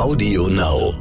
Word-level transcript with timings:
Audio 0.00 0.46
Now. 0.46 0.94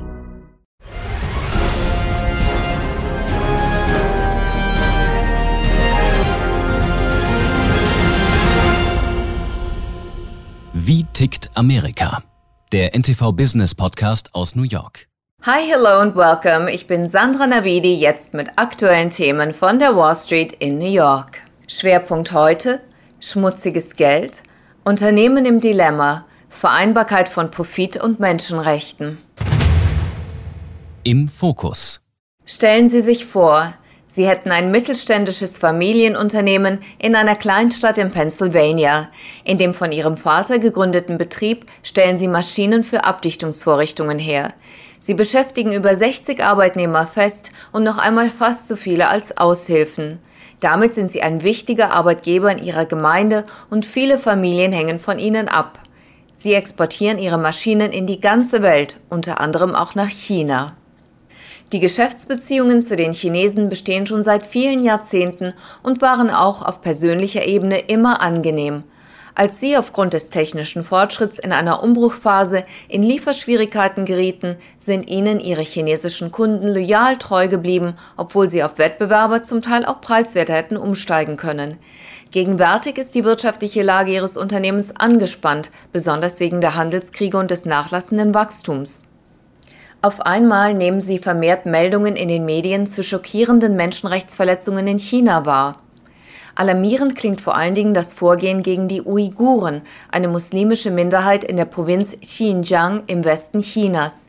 Wie 10.74 11.06
tickt 11.14 11.50
Amerika? 11.54 12.22
Der 12.74 12.94
NTV 12.94 13.32
Business 13.32 13.74
Podcast 13.74 14.36
aus 14.36 14.58
New 14.58 14.64
York. 14.64 15.08
Hi, 15.44 15.62
hello 15.66 16.02
und 16.02 16.18
welcome. 16.18 16.70
Ich 16.70 16.86
bin 16.86 17.08
Sandra 17.08 17.48
Navidi, 17.48 17.96
jetzt 17.96 18.34
mit 18.34 18.50
aktuellen 18.58 19.12
Themen 19.12 19.54
von 19.54 19.80
der 19.80 19.96
Wall 19.96 20.18
Street 20.18 20.52
in 20.60 20.78
New 20.78 20.92
York. 20.92 21.38
Schwerpunkt 21.70 22.34
heute: 22.34 22.82
schmutziges 23.22 23.96
Geld, 23.96 24.40
Unternehmen 24.84 25.46
im 25.46 25.62
Dilemma, 25.62 26.26
Vereinbarkeit 26.50 27.30
von 27.30 27.52
Profit 27.52 27.98
und 27.98 28.20
Menschenrechten. 28.20 29.20
Im 31.04 31.30
Fokus. 31.30 32.02
Stellen 32.44 32.90
Sie 32.90 33.02
sich 33.02 33.26
vor, 33.26 33.74
Sie 34.12 34.28
hätten 34.28 34.50
ein 34.50 34.72
mittelständisches 34.72 35.60
Familienunternehmen 35.60 36.80
in 36.98 37.16
einer 37.16 37.36
Kleinstadt 37.36 38.00
in 38.00 38.10
Pennsylvania. 38.10 39.10
In 39.44 39.60
dem 39.60 39.76
von 39.76 39.92
Ihrem 39.92 40.18
Vater 40.18 40.58
gegründeten 40.58 41.20
Betrieb 41.20 41.68
stellen 41.84 42.18
Sie 42.18 42.28
Maschinen 42.28 42.84
für 42.84 43.06
Abdichtungsvorrichtungen 43.06 44.18
her. 44.18 44.54
Sie 45.00 45.14
beschäftigen 45.14 45.72
über 45.72 45.96
60 45.96 46.44
Arbeitnehmer 46.44 47.06
fest 47.06 47.52
und 47.72 47.84
noch 47.84 48.00
einmal 48.00 48.32
fast 48.32 48.68
so 48.68 48.76
viele 48.76 49.08
als 49.08 49.38
Aushilfen. 49.38 50.18
Damit 50.60 50.96
sind 50.96 51.12
Sie 51.12 51.22
ein 51.22 51.44
wichtiger 51.44 51.92
Arbeitgeber 51.92 52.52
in 52.52 52.64
Ihrer 52.64 52.86
Gemeinde 52.86 53.46
und 53.70 53.86
viele 53.86 54.18
Familien 54.18 54.74
hängen 54.74 55.00
von 55.00 55.20
Ihnen 55.20 55.48
ab. 55.48 55.80
Sie 56.42 56.54
exportieren 56.54 57.20
ihre 57.20 57.38
Maschinen 57.38 57.92
in 57.92 58.08
die 58.08 58.22
ganze 58.22 58.62
Welt, 58.62 58.96
unter 59.10 59.42
anderem 59.42 59.76
auch 59.76 59.94
nach 59.94 60.08
China. 60.08 60.78
Die 61.74 61.82
Geschäftsbeziehungen 61.82 62.82
zu 62.82 62.96
den 62.96 63.12
Chinesen 63.12 63.68
bestehen 63.68 64.08
schon 64.08 64.24
seit 64.24 64.46
vielen 64.46 64.86
Jahrzehnten 64.86 65.54
und 65.84 66.02
waren 66.02 66.30
auch 66.30 66.62
auf 66.62 66.82
persönlicher 66.82 67.46
Ebene 67.46 67.80
immer 67.80 68.22
angenehm. 68.22 68.84
Als 69.36 69.60
sie 69.60 69.78
aufgrund 69.78 70.14
des 70.14 70.30
technischen 70.30 70.84
Fortschritts 70.84 71.40
in 71.40 71.52
einer 71.52 71.84
Umbruchphase 71.84 72.66
in 72.88 73.04
Lieferschwierigkeiten 73.04 74.06
gerieten, 74.06 74.58
sind 74.78 75.10
ihnen 75.10 75.40
ihre 75.40 75.62
chinesischen 75.62 76.32
Kunden 76.32 76.68
loyal 76.68 77.18
treu 77.18 77.48
geblieben, 77.48 77.96
obwohl 78.18 78.50
sie 78.50 78.64
auf 78.64 78.78
Wettbewerber 78.78 79.44
zum 79.44 79.62
Teil 79.62 79.86
auch 79.86 80.02
preiswerter 80.02 80.54
hätten 80.54 80.78
umsteigen 80.78 81.38
können. 81.38 81.78
Gegenwärtig 82.32 82.98
ist 82.98 83.16
die 83.16 83.24
wirtschaftliche 83.24 83.82
Lage 83.82 84.12
ihres 84.12 84.38
Unternehmens 84.38 84.96
angespannt, 84.96 85.72
besonders 85.92 86.40
wegen 86.40 86.62
der 86.62 86.76
Handelskriege 86.76 87.38
und 87.38 87.50
des 87.50 87.66
nachlassenden 87.66 88.34
Wachstums. 88.36 89.04
Auf 90.02 90.22
einmal 90.22 90.74
nehmen 90.74 91.02
sie 91.02 91.18
vermehrt 91.18 91.66
Meldungen 91.66 92.16
in 92.16 92.30
den 92.30 92.46
Medien 92.46 92.88
zu 92.88 93.04
schockierenden 93.04 93.76
Menschenrechtsverletzungen 93.76 94.88
in 94.88 95.00
China 95.00 95.46
wahr. 95.46 95.82
Alarmierend 96.60 97.16
klingt 97.16 97.40
vor 97.40 97.56
allen 97.56 97.74
Dingen 97.74 97.94
das 97.94 98.14
Vorgehen 98.14 98.64
gegen 98.64 98.90
die 98.90 99.02
Uiguren, 99.02 99.82
eine 100.12 100.28
muslimische 100.28 100.92
Minderheit 100.92 101.46
in 101.46 101.56
der 101.56 101.64
Provinz 101.66 102.18
Xinjiang 102.20 103.04
im 103.08 103.24
Westen 103.24 103.62
Chinas. 103.62 104.28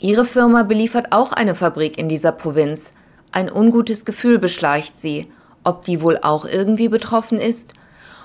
Ihre 0.00 0.26
Firma 0.26 0.64
beliefert 0.64 1.06
auch 1.10 1.32
eine 1.32 1.54
Fabrik 1.54 1.96
in 1.96 2.10
dieser 2.10 2.32
Provinz. 2.32 2.92
Ein 3.32 3.50
ungutes 3.50 4.04
Gefühl 4.04 4.38
beschleicht 4.38 5.00
sie 5.00 5.28
ob 5.64 5.84
die 5.84 6.02
wohl 6.02 6.18
auch 6.22 6.44
irgendwie 6.44 6.88
betroffen 6.88 7.38
ist? 7.38 7.72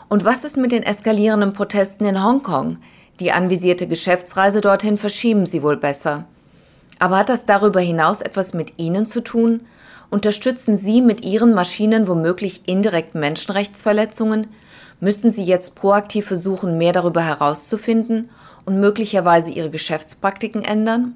Und 0.09 0.25
was 0.25 0.43
ist 0.43 0.57
mit 0.57 0.71
den 0.71 0.83
eskalierenden 0.83 1.53
Protesten 1.53 2.05
in 2.05 2.23
Hongkong? 2.23 2.77
Die 3.19 3.31
anvisierte 3.31 3.87
Geschäftsreise 3.87 4.61
dorthin 4.61 4.97
verschieben 4.97 5.45
sie 5.45 5.63
wohl 5.63 5.77
besser. 5.77 6.25
Aber 6.99 7.17
hat 7.17 7.29
das 7.29 7.45
darüber 7.45 7.79
hinaus 7.79 8.21
etwas 8.21 8.53
mit 8.53 8.73
Ihnen 8.77 9.05
zu 9.05 9.21
tun? 9.21 9.61
Unterstützen 10.11 10.77
Sie 10.77 11.01
mit 11.01 11.23
Ihren 11.23 11.53
Maschinen 11.53 12.07
womöglich 12.07 12.67
indirekt 12.67 13.13
Menschenrechtsverletzungen? 13.13 14.47
Müssen 14.99 15.31
Sie 15.31 15.43
jetzt 15.43 15.75
proaktiv 15.75 16.25
versuchen, 16.27 16.77
mehr 16.77 16.93
darüber 16.93 17.23
herauszufinden 17.23 18.29
und 18.65 18.79
möglicherweise 18.79 19.51
Ihre 19.51 19.69
Geschäftspraktiken 19.69 20.63
ändern? 20.63 21.15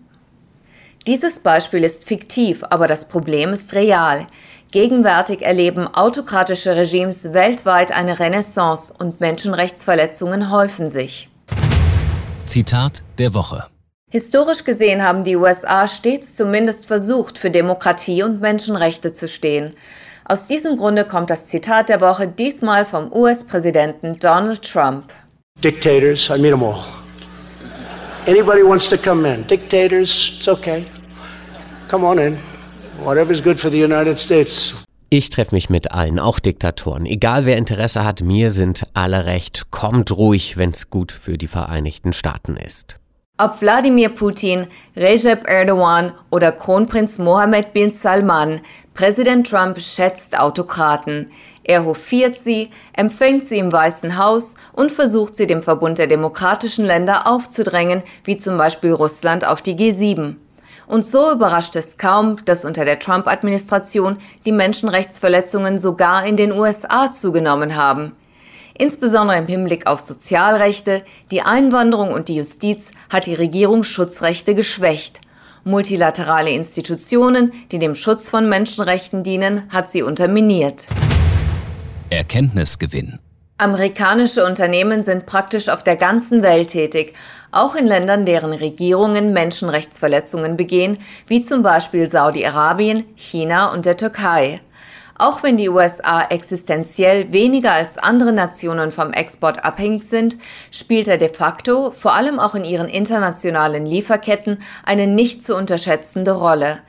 Dieses 1.07 1.39
Beispiel 1.39 1.83
ist 1.83 2.07
fiktiv, 2.07 2.63
aber 2.69 2.87
das 2.87 3.07
Problem 3.07 3.49
ist 3.49 3.73
real. 3.73 4.27
Gegenwärtig 4.71 5.41
erleben 5.41 5.87
autokratische 5.87 6.75
Regimes 6.75 7.33
weltweit 7.33 7.91
eine 7.91 8.19
Renaissance 8.19 8.93
und 8.97 9.19
Menschenrechtsverletzungen 9.19 10.49
häufen 10.49 10.87
sich. 10.87 11.29
Zitat 12.45 13.03
der 13.17 13.33
Woche. 13.33 13.72
Historisch 14.13 14.63
gesehen 14.63 15.01
haben 15.01 15.23
die 15.23 15.35
USA 15.35 15.87
stets 15.87 16.35
zumindest 16.35 16.85
versucht, 16.85 17.39
für 17.39 17.49
Demokratie 17.49 18.21
und 18.21 18.41
Menschenrechte 18.41 19.11
zu 19.11 19.27
stehen. 19.27 19.73
Aus 20.23 20.45
diesem 20.45 20.77
Grunde 20.77 21.03
kommt 21.03 21.31
das 21.31 21.47
Zitat 21.47 21.89
der 21.89 21.99
Woche 21.99 22.27
diesmal 22.27 22.85
vom 22.85 23.11
US-Präsidenten 23.11 24.19
Donald 24.19 24.61
Trump. 24.61 25.05
Dictators, 25.63 26.29
I 26.29 26.39
meet 26.39 26.51
them 26.51 26.61
all. 26.61 26.83
Anybody 28.27 28.61
wants 28.63 28.87
to 28.87 28.97
come 28.97 29.27
in. 29.27 29.47
Dictators, 29.47 30.33
it's 30.37 30.47
okay. 30.47 30.85
Come 31.89 32.05
on 32.05 32.19
in. 32.19 32.37
Whatever's 33.03 33.41
good 33.41 33.59
for 33.59 33.71
the 33.71 33.83
United 33.83 34.19
States. 34.19 34.75
Ich 35.09 35.31
treffe 35.31 35.55
mich 35.55 35.71
mit 35.71 35.91
allen, 35.91 36.19
auch 36.19 36.37
Diktatoren. 36.37 37.07
Egal 37.07 37.47
wer 37.47 37.57
Interesse 37.57 38.03
hat, 38.03 38.21
mir 38.21 38.51
sind 38.51 38.85
alle 38.93 39.25
recht. 39.25 39.71
Kommt 39.71 40.11
ruhig, 40.11 40.55
wenn's 40.55 40.91
gut 40.91 41.11
für 41.11 41.39
die 41.39 41.47
Vereinigten 41.47 42.13
Staaten 42.13 42.57
ist. 42.57 42.99
Ob 43.43 43.59
Wladimir 43.59 44.07
Putin, 44.07 44.67
Recep 44.95 45.49
Erdogan 45.49 46.13
oder 46.29 46.53
Kronprinz 46.53 47.17
Mohammed 47.17 47.73
bin 47.73 47.89
Salman, 47.89 48.61
Präsident 48.93 49.49
Trump 49.49 49.81
schätzt 49.81 50.39
Autokraten. 50.39 51.29
Er 51.65 51.83
hofiert 51.83 52.37
sie, 52.37 52.71
empfängt 52.93 53.43
sie 53.43 53.57
im 53.57 53.69
Weißen 53.69 54.17
Haus 54.17 54.55
und 54.71 54.93
versucht 54.93 55.35
sie 55.35 55.45
dem 55.45 55.61
Verbund 55.61 55.97
der 55.97 56.07
demokratischen 56.07 56.85
Länder 56.85 57.27
aufzudrängen, 57.27 58.03
wie 58.23 58.37
zum 58.37 58.57
Beispiel 58.57 58.93
Russland 58.93 59.45
auf 59.45 59.61
die 59.61 59.75
G7. 59.75 60.37
Und 60.87 61.05
so 61.05 61.29
überrascht 61.29 61.75
es 61.75 61.97
kaum, 61.97 62.37
dass 62.45 62.63
unter 62.63 62.85
der 62.85 62.99
Trump-Administration 62.99 64.19
die 64.45 64.53
Menschenrechtsverletzungen 64.53 65.79
sogar 65.79 66.25
in 66.25 66.37
den 66.37 66.53
USA 66.53 67.11
zugenommen 67.11 67.75
haben. 67.75 68.13
Insbesondere 68.75 69.37
im 69.37 69.47
Hinblick 69.47 69.85
auf 69.85 69.99
Sozialrechte, 69.99 71.03
die 71.31 71.41
Einwanderung 71.41 72.11
und 72.11 72.27
die 72.27 72.35
Justiz 72.35 72.91
hat 73.09 73.27
die 73.27 73.35
Regierung 73.35 73.83
Schutzrechte 73.83 74.55
geschwächt. 74.55 75.21
Multilaterale 75.63 76.49
Institutionen, 76.49 77.53
die 77.71 77.79
dem 77.79 77.93
Schutz 77.93 78.29
von 78.29 78.49
Menschenrechten 78.49 79.23
dienen, 79.23 79.63
hat 79.69 79.89
sie 79.89 80.01
unterminiert. 80.01 80.87
Erkenntnisgewinn. 82.09 83.19
Amerikanische 83.57 84.43
Unternehmen 84.43 85.03
sind 85.03 85.27
praktisch 85.27 85.69
auf 85.69 85.83
der 85.83 85.95
ganzen 85.95 86.41
Welt 86.41 86.71
tätig, 86.71 87.13
auch 87.51 87.75
in 87.75 87.85
Ländern, 87.85 88.25
deren 88.25 88.51
Regierungen 88.51 89.31
Menschenrechtsverletzungen 89.31 90.57
begehen, 90.57 90.97
wie 91.27 91.43
zum 91.43 91.61
Beispiel 91.61 92.09
Saudi-Arabien, 92.09 93.05
China 93.15 93.71
und 93.71 93.85
der 93.85 93.95
Türkei. 93.95 94.59
Auch 95.15 95.43
wenn 95.43 95.57
die 95.57 95.69
USA 95.69 96.23
existenziell 96.23 97.31
weniger 97.31 97.71
als 97.71 97.97
andere 97.97 98.33
Nationen 98.33 98.91
vom 98.91 99.13
Export 99.13 99.63
abhängig 99.63 100.03
sind, 100.03 100.37
spielt 100.71 101.07
er 101.07 101.17
de 101.17 101.31
facto, 101.31 101.91
vor 101.91 102.15
allem 102.15 102.39
auch 102.39 102.55
in 102.55 102.65
ihren 102.65 102.89
internationalen 102.89 103.85
Lieferketten, 103.85 104.59
eine 104.83 105.05
nicht 105.05 105.43
zu 105.43 105.55
unterschätzende 105.55 106.31
Rolle. 106.31 106.79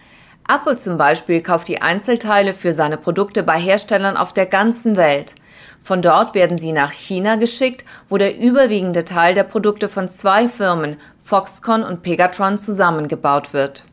Apple 0.49 0.77
zum 0.77 0.99
Beispiel 0.99 1.43
kauft 1.43 1.69
die 1.69 1.83
Einzelteile 1.83 2.55
für 2.55 2.73
seine 2.73 2.97
Produkte 2.97 3.43
bei 3.43 3.59
Herstellern 3.59 4.17
auf 4.17 4.33
der 4.33 4.47
ganzen 4.47 4.97
Welt. 4.97 5.35
Von 5.81 6.01
dort 6.01 6.35
werden 6.35 6.57
sie 6.59 6.73
nach 6.73 6.93
China 6.93 7.37
geschickt, 7.37 7.85
wo 8.09 8.17
der 8.17 8.39
überwiegende 8.39 9.05
Teil 9.05 9.35
der 9.35 9.45
Produkte 9.45 9.91
von 9.91 10.09
zwei 10.09 10.49
Firmen, 10.49 10.97
Foxconn 11.23 11.83
und 11.83 12.03
Pegatron, 12.03 12.57
zusammengebaut 12.57 13.53
wird. 13.53 13.85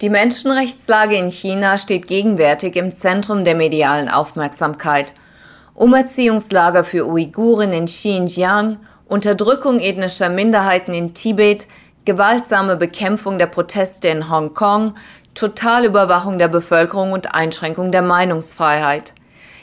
Die 0.00 0.10
Menschenrechtslage 0.10 1.16
in 1.16 1.28
China 1.28 1.76
steht 1.76 2.06
gegenwärtig 2.06 2.76
im 2.76 2.92
Zentrum 2.92 3.42
der 3.42 3.56
medialen 3.56 4.08
Aufmerksamkeit. 4.08 5.12
Umerziehungslager 5.74 6.84
für 6.84 7.04
Uiguren 7.04 7.72
in 7.72 7.86
Xinjiang, 7.86 8.78
Unterdrückung 9.06 9.80
ethnischer 9.80 10.28
Minderheiten 10.28 10.94
in 10.94 11.14
Tibet, 11.14 11.66
gewaltsame 12.04 12.76
Bekämpfung 12.76 13.40
der 13.40 13.46
Proteste 13.46 14.06
in 14.06 14.30
Hongkong, 14.30 14.94
Totalüberwachung 15.34 16.38
der 16.38 16.48
Bevölkerung 16.48 17.10
und 17.10 17.34
Einschränkung 17.34 17.90
der 17.90 18.02
Meinungsfreiheit. 18.02 19.12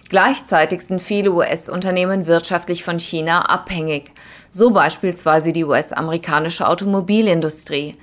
Gleichzeitig 0.10 0.82
sind 0.82 1.02
viele 1.02 1.32
US-Unternehmen 1.32 2.28
wirtschaftlich 2.28 2.84
von 2.84 3.00
China 3.00 3.44
abhängig, 3.44 4.12
so 4.52 4.72
beispielsweise 4.72 5.54
die 5.54 5.64
US-amerikanische 5.64 6.68
Automobilindustrie. 6.68 7.96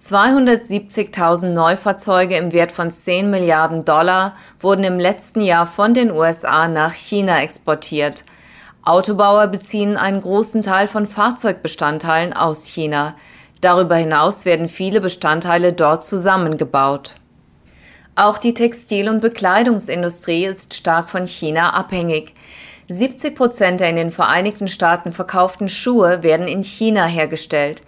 270.000 0.00 1.46
Neufahrzeuge 1.46 2.36
im 2.36 2.52
Wert 2.52 2.70
von 2.70 2.88
10 2.88 3.30
Milliarden 3.30 3.84
Dollar 3.84 4.36
wurden 4.60 4.84
im 4.84 5.00
letzten 5.00 5.40
Jahr 5.40 5.66
von 5.66 5.92
den 5.92 6.12
USA 6.12 6.68
nach 6.68 6.94
China 6.94 7.42
exportiert. 7.42 8.22
Autobauer 8.84 9.48
beziehen 9.48 9.96
einen 9.96 10.20
großen 10.20 10.62
Teil 10.62 10.86
von 10.86 11.08
Fahrzeugbestandteilen 11.08 12.32
aus 12.32 12.66
China. 12.66 13.16
Darüber 13.60 13.96
hinaus 13.96 14.44
werden 14.44 14.68
viele 14.68 15.00
Bestandteile 15.00 15.72
dort 15.72 16.04
zusammengebaut. 16.04 17.16
Auch 18.14 18.38
die 18.38 18.54
Textil- 18.54 19.08
und 19.08 19.20
Bekleidungsindustrie 19.20 20.46
ist 20.46 20.74
stark 20.74 21.10
von 21.10 21.26
China 21.26 21.70
abhängig. 21.70 22.34
70 22.86 23.34
Prozent 23.34 23.80
der 23.80 23.90
in 23.90 23.96
den 23.96 24.12
Vereinigten 24.12 24.68
Staaten 24.68 25.12
verkauften 25.12 25.68
Schuhe 25.68 26.22
werden 26.22 26.46
in 26.46 26.62
China 26.62 27.04
hergestellt. 27.04 27.82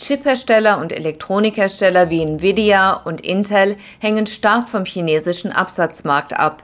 Chiphersteller 0.00 0.78
und 0.78 0.92
Elektronikhersteller 0.92 2.08
wie 2.08 2.22
Nvidia 2.22 2.94
und 2.94 3.20
Intel 3.20 3.76
hängen 3.98 4.26
stark 4.26 4.70
vom 4.70 4.86
chinesischen 4.86 5.52
Absatzmarkt 5.52 6.32
ab. 6.32 6.62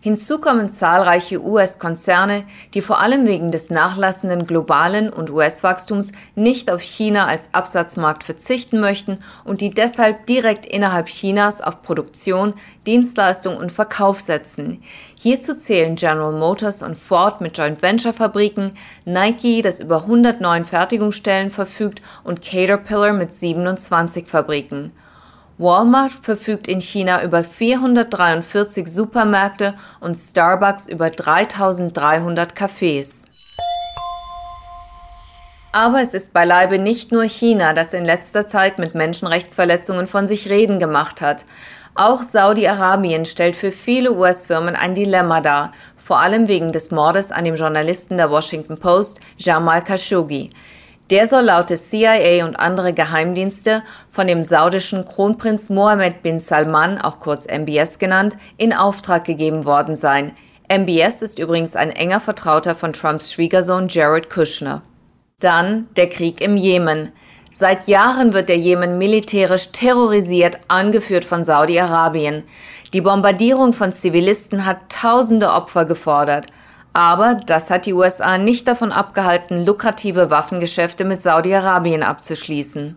Hinzu 0.00 0.38
kommen 0.40 0.70
zahlreiche 0.70 1.42
US-Konzerne, 1.42 2.44
die 2.74 2.82
vor 2.82 3.00
allem 3.00 3.26
wegen 3.26 3.50
des 3.50 3.70
nachlassenden 3.70 4.46
globalen 4.46 5.10
und 5.12 5.30
US-Wachstums 5.30 6.12
nicht 6.34 6.70
auf 6.70 6.80
China 6.80 7.26
als 7.26 7.48
Absatzmarkt 7.52 8.24
verzichten 8.24 8.80
möchten 8.80 9.18
und 9.44 9.60
die 9.60 9.70
deshalb 9.70 10.26
direkt 10.26 10.66
innerhalb 10.66 11.06
Chinas 11.06 11.60
auf 11.60 11.82
Produktion, 11.82 12.54
Dienstleistung 12.86 13.56
und 13.56 13.72
Verkauf 13.72 14.20
setzen. 14.20 14.82
Hierzu 15.20 15.54
zählen 15.54 15.96
General 15.96 16.32
Motors 16.32 16.82
und 16.82 16.96
Ford 16.96 17.40
mit 17.40 17.58
Joint 17.58 17.82
Venture 17.82 18.12
Fabriken, 18.12 18.72
Nike, 19.04 19.62
das 19.62 19.80
über 19.80 20.02
100 20.02 20.40
neuen 20.40 20.64
Fertigungsstellen 20.64 21.50
verfügt 21.50 22.00
und 22.24 22.40
Caterpillar 22.40 23.12
mit 23.12 23.34
27 23.34 24.28
Fabriken. 24.28 24.92
Walmart 25.58 26.12
verfügt 26.12 26.68
in 26.68 26.80
China 26.80 27.24
über 27.24 27.42
443 27.42 28.86
Supermärkte 28.86 29.74
und 29.98 30.14
Starbucks 30.14 30.86
über 30.86 31.10
3300 31.10 32.52
Cafés. 32.52 33.24
Aber 35.72 36.00
es 36.00 36.14
ist 36.14 36.32
beileibe 36.32 36.78
nicht 36.78 37.10
nur 37.10 37.24
China, 37.24 37.72
das 37.72 37.92
in 37.92 38.04
letzter 38.04 38.46
Zeit 38.46 38.78
mit 38.78 38.94
Menschenrechtsverletzungen 38.94 40.06
von 40.06 40.28
sich 40.28 40.48
reden 40.48 40.78
gemacht 40.78 41.20
hat. 41.20 41.44
Auch 41.96 42.22
Saudi-Arabien 42.22 43.24
stellt 43.24 43.56
für 43.56 43.72
viele 43.72 44.12
US-Firmen 44.12 44.76
ein 44.76 44.94
Dilemma 44.94 45.40
dar, 45.40 45.72
vor 45.96 46.20
allem 46.20 46.46
wegen 46.46 46.70
des 46.70 46.92
Mordes 46.92 47.32
an 47.32 47.44
dem 47.44 47.56
Journalisten 47.56 48.16
der 48.16 48.30
Washington 48.30 48.78
Post, 48.78 49.18
Jamal 49.36 49.82
Khashoggi. 49.82 50.50
Der 51.10 51.26
soll 51.26 51.44
laut 51.44 51.70
des 51.70 51.88
CIA 51.88 52.44
und 52.44 52.56
andere 52.56 52.92
Geheimdienste 52.92 53.82
von 54.10 54.26
dem 54.26 54.42
saudischen 54.42 55.06
Kronprinz 55.06 55.70
Mohammed 55.70 56.22
bin 56.22 56.38
Salman, 56.38 56.98
auch 56.98 57.18
kurz 57.18 57.46
MBS 57.46 57.98
genannt, 57.98 58.36
in 58.58 58.74
Auftrag 58.74 59.24
gegeben 59.24 59.64
worden 59.64 59.96
sein. 59.96 60.32
MBS 60.70 61.22
ist 61.22 61.38
übrigens 61.38 61.76
ein 61.76 61.92
enger 61.92 62.20
Vertrauter 62.20 62.74
von 62.74 62.92
Trumps 62.92 63.32
Schwiegersohn 63.32 63.88
Jared 63.88 64.28
Kushner. 64.28 64.82
Dann 65.40 65.88
der 65.96 66.10
Krieg 66.10 66.42
im 66.42 66.56
Jemen. 66.56 67.12
Seit 67.52 67.88
Jahren 67.88 68.34
wird 68.34 68.50
der 68.50 68.58
Jemen 68.58 68.98
militärisch 68.98 69.72
terrorisiert, 69.72 70.58
angeführt 70.68 71.24
von 71.24 71.42
Saudi-Arabien. 71.42 72.44
Die 72.92 73.00
Bombardierung 73.00 73.72
von 73.72 73.92
Zivilisten 73.92 74.66
hat 74.66 74.90
tausende 74.90 75.52
Opfer 75.52 75.86
gefordert. 75.86 76.48
Aber 76.92 77.34
das 77.34 77.70
hat 77.70 77.86
die 77.86 77.92
USA 77.92 78.38
nicht 78.38 78.66
davon 78.66 78.92
abgehalten, 78.92 79.64
lukrative 79.64 80.30
Waffengeschäfte 80.30 81.04
mit 81.04 81.20
Saudi-Arabien 81.20 82.02
abzuschließen. 82.02 82.96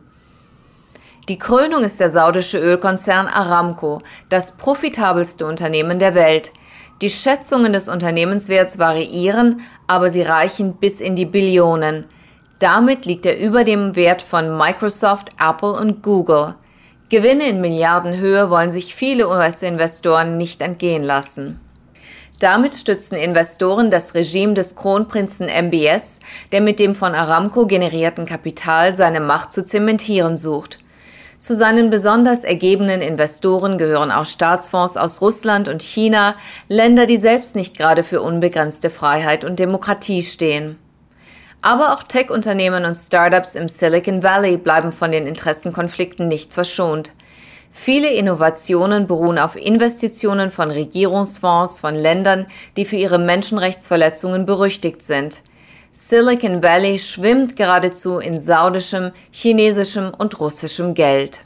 Die 1.29 1.37
Krönung 1.37 1.83
ist 1.83 1.99
der 1.99 2.09
saudische 2.09 2.57
Ölkonzern 2.57 3.27
Aramco, 3.27 4.01
das 4.29 4.57
profitabelste 4.57 5.45
Unternehmen 5.45 5.99
der 5.99 6.15
Welt. 6.15 6.51
Die 7.01 7.09
Schätzungen 7.09 7.73
des 7.73 7.87
Unternehmenswerts 7.87 8.79
variieren, 8.79 9.61
aber 9.87 10.09
sie 10.09 10.23
reichen 10.23 10.73
bis 10.73 10.99
in 10.99 11.15
die 11.15 11.25
Billionen. 11.25 12.05
Damit 12.59 13.05
liegt 13.05 13.25
er 13.25 13.39
über 13.39 13.63
dem 13.63 13.95
Wert 13.95 14.21
von 14.21 14.57
Microsoft, 14.57 15.29
Apple 15.39 15.73
und 15.73 16.03
Google. 16.03 16.55
Gewinne 17.09 17.47
in 17.49 17.59
Milliardenhöhe 17.61 18.49
wollen 18.49 18.69
sich 18.69 18.95
viele 18.95 19.27
US-Investoren 19.29 20.37
nicht 20.37 20.61
entgehen 20.61 21.03
lassen. 21.03 21.59
Damit 22.41 22.73
stützen 22.73 23.13
Investoren 23.13 23.91
das 23.91 24.15
Regime 24.15 24.55
des 24.55 24.75
Kronprinzen 24.75 25.47
MBS, 25.47 26.19
der 26.51 26.61
mit 26.61 26.79
dem 26.79 26.95
von 26.95 27.13
Aramco 27.13 27.67
generierten 27.67 28.25
Kapital 28.25 28.95
seine 28.95 29.19
Macht 29.19 29.53
zu 29.53 29.63
zementieren 29.63 30.35
sucht. 30.37 30.79
Zu 31.39 31.55
seinen 31.55 31.91
besonders 31.91 32.43
ergebenen 32.43 33.03
Investoren 33.03 33.77
gehören 33.77 34.09
auch 34.09 34.25
Staatsfonds 34.25 34.97
aus 34.97 35.21
Russland 35.21 35.67
und 35.67 35.83
China, 35.83 36.33
Länder, 36.67 37.05
die 37.05 37.17
selbst 37.17 37.55
nicht 37.55 37.77
gerade 37.77 38.03
für 38.03 38.23
unbegrenzte 38.23 38.89
Freiheit 38.89 39.45
und 39.45 39.59
Demokratie 39.59 40.23
stehen. 40.23 40.79
Aber 41.61 41.93
auch 41.93 42.01
Tech-Unternehmen 42.01 42.85
und 42.85 42.95
Startups 42.95 43.53
im 43.53 43.69
Silicon 43.69 44.23
Valley 44.23 44.57
bleiben 44.57 44.91
von 44.91 45.11
den 45.11 45.27
Interessenkonflikten 45.27 46.27
nicht 46.27 46.55
verschont. 46.55 47.11
Viele 47.71 48.09
Innovationen 48.09 49.07
beruhen 49.07 49.39
auf 49.39 49.55
Investitionen 49.55 50.51
von 50.51 50.71
Regierungsfonds 50.71 51.79
von 51.79 51.95
Ländern, 51.95 52.47
die 52.75 52.85
für 52.85 52.97
ihre 52.97 53.17
Menschenrechtsverletzungen 53.17 54.45
berüchtigt 54.45 55.01
sind. 55.01 55.41
Silicon 55.93 56.61
Valley 56.61 56.99
schwimmt 56.99 57.55
geradezu 57.55 58.19
in 58.19 58.39
saudischem, 58.39 59.11
chinesischem 59.31 60.11
und 60.17 60.39
russischem 60.39 60.93
Geld. 60.93 61.41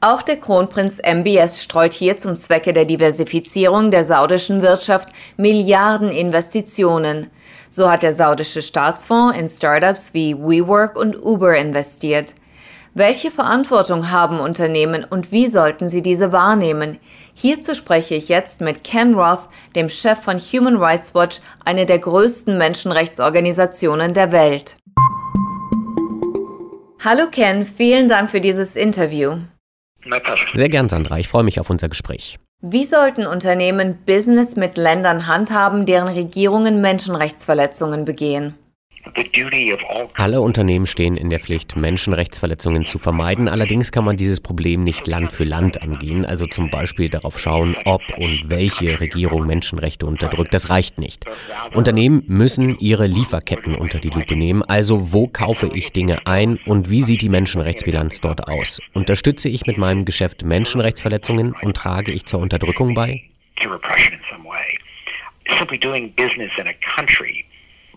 Auch 0.00 0.22
der 0.22 0.36
Kronprinz 0.36 0.98
MBS 0.98 1.62
streut 1.62 1.94
hier 1.94 2.18
zum 2.18 2.34
Zwecke 2.36 2.72
der 2.72 2.84
Diversifizierung 2.84 3.90
der 3.90 4.04
saudischen 4.04 4.60
Wirtschaft 4.60 5.10
Milliarden 5.36 6.08
Investitionen. 6.08 7.30
So 7.70 7.90
hat 7.90 8.02
der 8.02 8.12
saudische 8.12 8.62
Staatsfonds 8.62 9.38
in 9.38 9.48
Startups 9.48 10.12
wie 10.12 10.36
WeWork 10.36 10.96
und 10.96 11.22
Uber 11.22 11.56
investiert. 11.56 12.34
Welche 12.94 13.30
Verantwortung 13.30 14.10
haben 14.10 14.38
Unternehmen 14.38 15.02
und 15.08 15.32
wie 15.32 15.46
sollten 15.46 15.88
sie 15.88 16.02
diese 16.02 16.30
wahrnehmen? 16.30 16.98
Hierzu 17.32 17.74
spreche 17.74 18.14
ich 18.14 18.28
jetzt 18.28 18.60
mit 18.60 18.84
Ken 18.84 19.14
Roth, 19.14 19.48
dem 19.74 19.88
Chef 19.88 20.18
von 20.18 20.38
Human 20.38 20.76
Rights 20.76 21.14
Watch, 21.14 21.40
eine 21.64 21.86
der 21.86 21.98
größten 21.98 22.58
Menschenrechtsorganisationen 22.58 24.12
der 24.12 24.30
Welt. 24.30 24.76
Hallo 27.02 27.28
Ken, 27.30 27.64
vielen 27.64 28.08
Dank 28.08 28.30
für 28.30 28.42
dieses 28.42 28.76
Interview. 28.76 29.38
Sehr 30.52 30.68
gern, 30.68 30.90
Sandra. 30.90 31.16
Ich 31.16 31.28
freue 31.28 31.44
mich 31.44 31.60
auf 31.60 31.70
unser 31.70 31.88
Gespräch. 31.88 32.38
Wie 32.60 32.84
sollten 32.84 33.26
Unternehmen 33.26 34.00
Business 34.04 34.54
mit 34.54 34.76
Ländern 34.76 35.26
handhaben, 35.26 35.86
deren 35.86 36.08
Regierungen 36.08 36.82
Menschenrechtsverletzungen 36.82 38.04
begehen? 38.04 38.54
Alle 40.14 40.40
Unternehmen 40.40 40.86
stehen 40.86 41.16
in 41.16 41.28
der 41.28 41.40
Pflicht, 41.40 41.74
Menschenrechtsverletzungen 41.74 42.86
zu 42.86 42.98
vermeiden. 42.98 43.48
Allerdings 43.48 43.90
kann 43.90 44.04
man 44.04 44.16
dieses 44.16 44.40
Problem 44.40 44.84
nicht 44.84 45.06
Land 45.08 45.32
für 45.32 45.42
Land 45.44 45.82
angehen, 45.82 46.24
also 46.24 46.46
zum 46.46 46.70
Beispiel 46.70 47.08
darauf 47.08 47.38
schauen, 47.38 47.76
ob 47.84 48.02
und 48.16 48.44
welche 48.46 49.00
Regierung 49.00 49.46
Menschenrechte 49.46 50.06
unterdrückt. 50.06 50.54
Das 50.54 50.70
reicht 50.70 50.98
nicht. 50.98 51.24
Unternehmen 51.74 52.22
müssen 52.28 52.78
ihre 52.78 53.06
Lieferketten 53.06 53.74
unter 53.74 53.98
die 53.98 54.10
Lupe 54.10 54.36
nehmen, 54.36 54.62
also 54.62 55.12
wo 55.12 55.26
kaufe 55.26 55.70
ich 55.74 55.92
Dinge 55.92 56.24
ein 56.26 56.58
und 56.66 56.88
wie 56.88 57.02
sieht 57.02 57.22
die 57.22 57.28
Menschenrechtsbilanz 57.28 58.20
dort 58.20 58.48
aus? 58.48 58.80
Unterstütze 58.92 59.48
ich 59.48 59.66
mit 59.66 59.78
meinem 59.78 60.04
Geschäft 60.04 60.44
Menschenrechtsverletzungen 60.44 61.54
und 61.60 61.76
trage 61.76 62.12
ich 62.12 62.26
zur 62.26 62.40
Unterdrückung 62.40 62.94
bei? 62.94 63.22
Simply 65.58 65.76
doing 65.76 66.12
business 66.16 66.50
in 66.56 66.68
a 66.68 66.72
country 66.96 67.44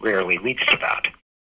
rarely 0.06 0.38
leads 0.38 0.66
to 0.68 0.78
that. 0.78 1.08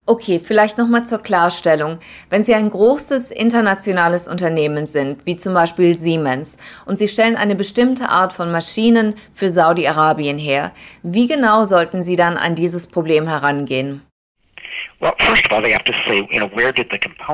Okay, 0.06 0.38
vielleicht 0.38 0.76
nochmal 0.76 1.06
zur 1.06 1.20
Klarstellung. 1.20 1.98
Wenn 2.28 2.42
Sie 2.42 2.54
ein 2.54 2.68
großes 2.68 3.30
internationales 3.30 4.28
Unternehmen 4.28 4.86
sind, 4.86 5.24
wie 5.24 5.36
zum 5.36 5.54
Beispiel 5.54 5.96
Siemens, 5.96 6.58
und 6.84 6.98
Sie 6.98 7.08
stellen 7.08 7.36
eine 7.36 7.54
bestimmte 7.54 8.10
Art 8.10 8.34
von 8.34 8.52
Maschinen 8.52 9.14
für 9.32 9.48
Saudi-Arabien 9.48 10.36
her, 10.36 10.72
wie 11.02 11.26
genau 11.26 11.64
sollten 11.64 12.02
Sie 12.02 12.16
dann 12.16 12.36
an 12.36 12.54
dieses 12.54 12.86
Problem 12.86 13.26
herangehen? 13.26 14.02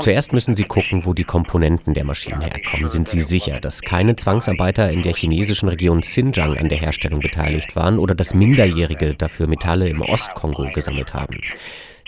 Zuerst 0.01 0.33
müssen 0.33 0.57
Sie 0.57 0.65
gucken, 0.65 1.05
wo 1.05 1.15
die 1.15 1.25
Komponenten 1.25 1.95
der 1.95 2.05
Maschinen 2.05 2.41
herkommen. 2.41 2.89
Sind 2.89 3.09
Sie 3.09 3.21
sicher, 3.21 3.61
dass 3.61 3.83
keine 3.83 4.17
Zwangsarbeiter 4.17 4.91
in 4.91 5.03
der 5.03 5.15
chinesischen 5.15 5.69
Region 5.69 6.01
Xinjiang 6.01 6.57
an 6.59 6.69
der 6.69 6.79
Herstellung 6.79 7.21
beteiligt 7.21 7.77
waren 7.77 7.99
oder 7.99 8.15
dass 8.15 8.35
Minderjährige 8.35 9.15
dafür 9.15 9.47
Metalle 9.47 9.89
im 9.89 10.03
Ostkongo 10.03 10.69
gesammelt 10.73 11.15
haben? 11.15 11.41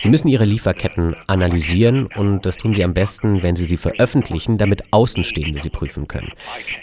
Sie 0.03 0.09
müssen 0.09 0.27
Ihre 0.27 0.43
Lieferketten 0.43 1.15
analysieren 1.27 2.07
und 2.17 2.45
das 2.45 2.57
tun 2.57 2.73
Sie 2.73 2.83
am 2.83 2.93
besten, 2.93 3.41
wenn 3.41 3.55
Sie 3.55 3.63
sie 3.63 3.77
veröffentlichen, 3.77 4.57
damit 4.57 4.91
Außenstehende 4.91 5.61
sie 5.61 5.69
prüfen 5.69 6.09
können. 6.09 6.33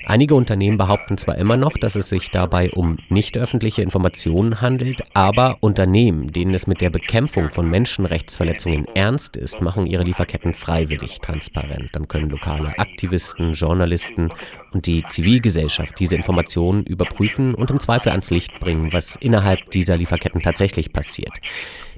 Einige 0.07 0.35
Unternehmen 0.35 0.79
behaupten 0.79 1.19
zwar 1.19 1.37
immer 1.37 1.59
noch, 1.59 1.75
dass 1.75 1.97
es 1.97 2.09
sich 2.09 2.31
dabei 2.31 2.71
um 2.71 2.97
nicht 3.11 3.37
öffentliche 3.37 3.83
Informationen 3.83 4.63
handelt, 4.63 5.03
aber 5.13 5.59
Unternehmen, 5.61 6.33
denen 6.33 6.55
es 6.55 6.67
mit 6.67 6.81
der 6.81 6.89
Bekämpfung 6.89 7.51
von 7.51 7.69
Menschenrechtsverletzungen 7.69 8.87
ernst 8.95 9.37
ist, 9.37 9.61
machen 9.61 9.85
ihre 9.85 10.05
Lieferketten 10.05 10.55
freiwillig 10.55 11.19
transparent. 11.21 11.91
Dann 11.93 12.09
können 12.09 12.31
lokale 12.31 12.79
Aktivisten, 12.79 13.53
Journalisten 13.53 14.31
und 14.73 14.87
die 14.87 15.05
Zivilgesellschaft 15.05 16.01
diese 16.01 16.17
Informationen 16.17 16.85
überprüfen 16.85 17.55
und 17.55 17.71
im 17.71 17.81
Zweifel 17.81 18.13
ans 18.13 18.31
Licht 18.31 18.61
bringen, 18.61 18.95
was 18.95 19.17
innerhalb 19.17 19.71
dieser 19.73 19.99
Lieferketten 19.99 20.41
tatsächlich 20.41 20.91
passiert. 20.91 21.35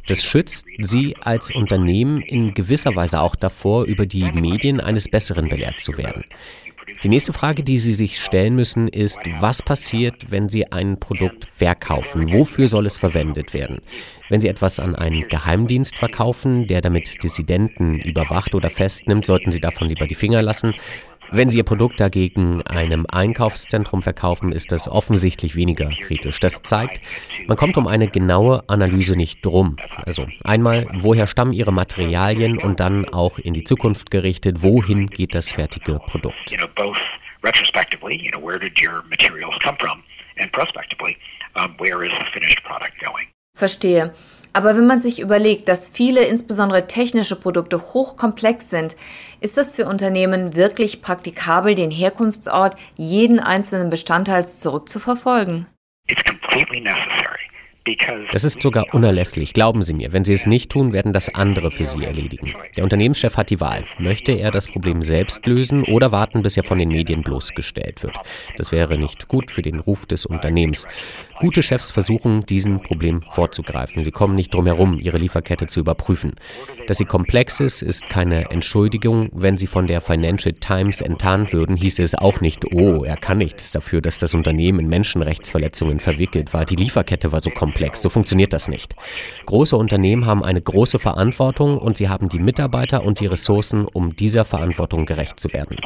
Das 0.07 0.25
schützt 0.25 0.67
sie 0.79 1.17
als 1.21 1.51
Unternehmen 1.51 2.21
in 2.23 2.55
gewisser 2.55 2.95
Weise 2.97 3.21
auch 3.21 3.37
davor, 3.37 3.85
über 3.85 4.07
die 4.07 4.25
Medien 4.33 4.81
eines 4.81 5.09
Besseren 5.09 5.49
belehrt 5.49 5.81
zu 5.81 5.97
werden. 5.97 6.25
Die 7.03 7.09
nächste 7.09 7.33
Frage, 7.33 7.63
die 7.63 7.79
Sie 7.79 7.95
sich 7.95 8.21
stellen 8.21 8.55
müssen, 8.55 8.89
ist, 8.89 9.19
was 9.41 9.63
passiert, 9.63 10.31
wenn 10.31 10.49
Sie 10.49 10.71
ein 10.71 10.99
Produkt 10.99 11.45
verkaufen? 11.45 12.33
Wofür 12.33 12.69
soll 12.69 12.87
es 12.87 12.97
verwendet 12.97 13.55
werden? 13.55 13.81
Wenn 14.29 14.41
Sie 14.41 14.49
etwas 14.49 14.79
an 14.79 14.95
einen 14.95 15.29
Geheimdienst 15.29 15.97
verkaufen, 15.97 16.67
der 16.67 16.81
damit 16.81 17.23
Dissidenten 17.23 17.99
überwacht 17.99 18.55
oder 18.55 18.71
festnimmt, 18.71 19.27
sollten 19.27 19.53
Sie 19.53 19.61
davon 19.61 19.89
lieber 19.89 20.07
die 20.07 20.15
Finger 20.15 20.43
lassen. 20.43 20.75
Wenn 21.33 21.49
Sie 21.49 21.59
Ihr 21.59 21.65
Produkt 21.65 22.01
dagegen 22.01 22.63
einem 22.63 23.07
Einkaufszentrum 23.11 24.03
verkaufen, 24.03 24.53
ist 24.53 24.71
das 24.73 24.89
offensichtlich 24.89 25.57
weniger 25.57 25.89
kritisch. 25.89 26.41
Das 26.41 26.63
zeigt, 26.63 27.01
man 27.47 27.57
kommt 27.57 27.77
um 27.77 27.87
eine 27.87 28.09
genaue 28.09 28.63
Analyse 28.69 29.17
nicht 29.17 29.45
drum. 29.45 29.77
Also 30.05 30.27
einmal, 30.45 30.87
woher 30.93 31.27
stammen 31.27 31.53
Ihre 31.53 31.73
Materialien 31.73 32.59
und 32.59 32.81
dann 32.81 33.09
auch 33.09 33.39
in 33.39 33.55
die 33.55 33.65
Zukunft 33.65 34.11
gerichtet, 34.11 34.63
wohin 34.63 35.07
geht 35.07 35.35
das 35.35 35.53
fertige 35.53 35.99
Produkt. 36.07 36.53
retrospectively, 37.43 38.17
you 38.23 38.31
know, 38.31 38.39
where 38.39 38.59
did 38.59 38.81
your 38.81 39.03
materials 39.09 39.55
come 39.61 39.77
from? 39.79 40.03
And 40.37 40.53
prospectively, 40.53 41.17
um, 41.57 41.75
where 41.79 42.05
is 42.05 42.13
the 42.13 42.25
finished 42.33 42.63
product 42.65 42.99
going? 43.01 43.27
Verstehe. 43.55 44.15
Aber 44.53 44.77
wenn 44.77 44.87
man 44.87 45.01
sich 45.01 45.21
überlegt, 45.21 45.69
dass 45.69 45.89
viele, 45.89 46.23
insbesondere 46.25 46.87
technische 46.87 47.37
Produkte, 47.37 47.81
hochkomplex 47.81 48.69
sind, 48.71 48.97
ist 49.41 49.57
es 49.57 49.77
für 49.77 49.87
Unternehmen 49.87 50.55
wirklich 50.55 51.03
praktikabel, 51.03 51.75
den 51.75 51.91
Herkunftsort 51.91 52.77
jeden 52.97 53.41
einzelnen 53.41 53.89
Bestandteils 53.89 54.61
zurückzuverfolgen? 54.61 55.67
It's 56.09 56.23
completely 56.25 56.81
necessary. 56.81 57.53
Das 58.31 58.45
ist 58.45 58.63
sogar 58.63 58.87
unerlässlich, 58.93 59.55
glauben 59.55 59.83
Sie 59.83 59.95
mir. 59.95 60.13
Wenn 60.13 60.25
Sie 60.25 60.33
es 60.33 60.47
nicht 60.47 60.71
tun, 60.71 60.93
werden 60.93 61.13
das 61.13 61.35
andere 61.35 61.73
für 61.73 61.85
Sie 61.85 62.05
erledigen. 62.05 62.55
Der 62.77 62.85
Unternehmenschef 62.85 63.37
hat 63.37 63.51
die 63.51 63.61
Wahl. 63.61 63.85
Möchte 63.99 64.31
er 64.33 64.53
das 64.53 64.69
Problem 64.69 65.03
selbst 65.03 65.45
lösen 65.47 65.83
oder 65.83 66.13
warten, 66.13 66.43
bis 66.43 66.57
er 66.57 66.63
von 66.63 66.79
den 66.79 66.91
Medien 66.91 67.23
bloßgestellt 67.23 68.05
wird? 68.05 68.15
Das 68.57 68.71
wäre 68.71 68.99
nicht 68.99 69.27
gut 69.27 69.51
für 69.51 69.63
den 69.63 69.81
Ruf 69.81 70.07
des 70.07 70.27
Unternehmens. 70.27 70.87
Gute 71.43 71.61
Chefs 71.61 71.91
versuchen, 71.91 72.47
diesem 72.47 72.83
Problem 72.83 73.21
vorzugreifen. 73.21 74.05
Sie 74.05 74.13
kommen 74.13 74.37
nicht 74.37 74.55
drum 74.55 74.67
herum, 74.67 75.01
ihre 75.01 75.19
Lieferkette 75.19 75.67
zu 75.67 75.81
überprüfen. 75.81 76.37
Dass 76.87 76.99
sie 76.99 77.05
komplex 77.05 77.59
ist, 77.59 77.83
ist 77.83 78.09
keine 78.09 78.53
Entschuldigung. 78.53 79.29
Wenn 79.33 79.57
sie 79.57 79.67
von 79.67 79.89
der 79.89 80.01
Financial 80.01 80.53
Times 80.53 81.01
enttarnt 81.01 81.53
würden, 81.53 81.75
hieße 81.75 82.01
es 82.01 82.15
auch 82.15 82.41
nicht, 82.41 82.73
oh, 82.73 83.03
er 83.03 83.17
kann 83.17 83.39
nichts 83.39 83.73
dafür, 83.73 84.01
dass 84.01 84.19
das 84.19 84.35
Unternehmen 84.35 84.79
in 84.79 84.87
Menschenrechtsverletzungen 84.87 85.99
verwickelt 85.99 86.55
war. 86.55 86.65
Die 86.65 86.77
Lieferkette 86.77 87.33
war 87.33 87.41
so 87.41 87.51
komplex. 87.51 88.03
So 88.03 88.09
funktioniert 88.09 88.53
das 88.53 88.69
nicht. 88.69 88.95
Große 89.47 89.77
Unternehmen 89.77 90.27
haben 90.27 90.45
eine 90.45 90.63
große 90.63 91.01
Verantwortung 91.01 91.77
und 91.77 91.97
sie 91.97 92.09
haben 92.09 92.29
die 92.29 92.39
Mitarbeiter 92.39 93.03
und 93.03 93.19
die 93.19 93.27
Ressourcen, 93.27 93.87
um 93.87 94.15
dieser 94.15 94.45
Verantwortung 94.45 95.07
gerecht 95.07 95.41
zu 95.41 95.53
werden. 95.53 95.77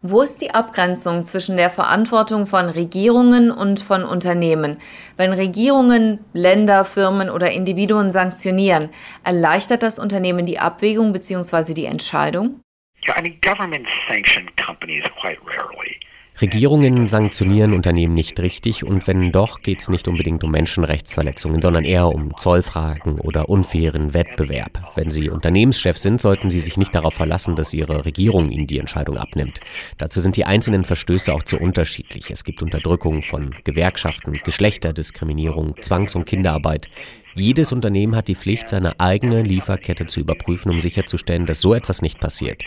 Wo 0.00 0.22
ist 0.22 0.40
die 0.40 0.52
Abgrenzung 0.52 1.24
zwischen 1.24 1.56
der 1.56 1.70
Verantwortung 1.70 2.46
von 2.46 2.68
Regierungen 2.68 3.50
und 3.50 3.80
von 3.80 4.04
Unternehmen? 4.04 4.80
Wenn 5.16 5.32
Regierungen, 5.32 6.20
Länder, 6.32 6.84
Firmen 6.84 7.28
oder 7.28 7.50
Individuen 7.50 8.12
sanktionieren, 8.12 8.90
erleichtert 9.24 9.82
das 9.82 9.98
Unternehmen 9.98 10.46
die 10.46 10.60
Abwägung 10.60 11.12
bzw. 11.12 11.74
die 11.74 11.86
Entscheidung? 11.86 12.60
Yeah, 13.08 13.18
I 13.18 13.22
mean, 13.22 13.40
government 13.40 13.88
sanction 14.06 14.48
companies 14.54 15.02
quite 15.20 15.38
rarely. 15.44 15.98
Regierungen 16.40 17.08
sanktionieren 17.08 17.72
Unternehmen 17.72 18.14
nicht 18.14 18.38
richtig 18.38 18.84
und 18.84 19.08
wenn 19.08 19.32
doch, 19.32 19.60
geht 19.60 19.80
es 19.80 19.88
nicht 19.88 20.06
unbedingt 20.06 20.44
um 20.44 20.52
Menschenrechtsverletzungen, 20.52 21.60
sondern 21.60 21.84
eher 21.84 22.06
um 22.06 22.36
Zollfragen 22.36 23.18
oder 23.18 23.48
unfairen 23.48 24.14
Wettbewerb. 24.14 24.92
Wenn 24.94 25.10
Sie 25.10 25.30
Unternehmenschef 25.30 25.98
sind, 25.98 26.20
sollten 26.20 26.48
Sie 26.48 26.60
sich 26.60 26.76
nicht 26.76 26.94
darauf 26.94 27.14
verlassen, 27.14 27.56
dass 27.56 27.74
Ihre 27.74 28.04
Regierung 28.04 28.50
Ihnen 28.50 28.68
die 28.68 28.78
Entscheidung 28.78 29.16
abnimmt. 29.16 29.58
Dazu 29.96 30.20
sind 30.20 30.36
die 30.36 30.44
einzelnen 30.44 30.84
Verstöße 30.84 31.34
auch 31.34 31.42
zu 31.42 31.58
unterschiedlich. 31.58 32.30
Es 32.30 32.44
gibt 32.44 32.62
Unterdrückung 32.62 33.22
von 33.22 33.56
Gewerkschaften, 33.64 34.38
Geschlechterdiskriminierung, 34.44 35.74
Zwangs- 35.80 36.14
und 36.14 36.24
Kinderarbeit. 36.24 36.88
Jedes 37.34 37.72
Unternehmen 37.72 38.14
hat 38.14 38.28
die 38.28 38.36
Pflicht, 38.36 38.68
seine 38.68 39.00
eigene 39.00 39.42
Lieferkette 39.42 40.06
zu 40.06 40.20
überprüfen, 40.20 40.70
um 40.70 40.80
sicherzustellen, 40.80 41.46
dass 41.46 41.60
so 41.60 41.74
etwas 41.74 42.00
nicht 42.00 42.20
passiert. 42.20 42.62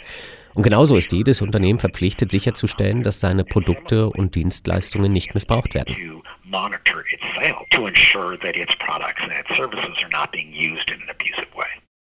Und 0.53 0.63
genauso 0.63 0.95
ist 0.95 1.11
jedes 1.11 1.41
Unternehmen 1.41 1.79
verpflichtet, 1.79 2.31
sicherzustellen, 2.31 3.03
dass 3.03 3.19
seine 3.19 3.43
Produkte 3.43 4.09
und 4.09 4.35
Dienstleistungen 4.35 5.13
nicht 5.13 5.33
missbraucht 5.33 5.73
werden. 5.73 5.95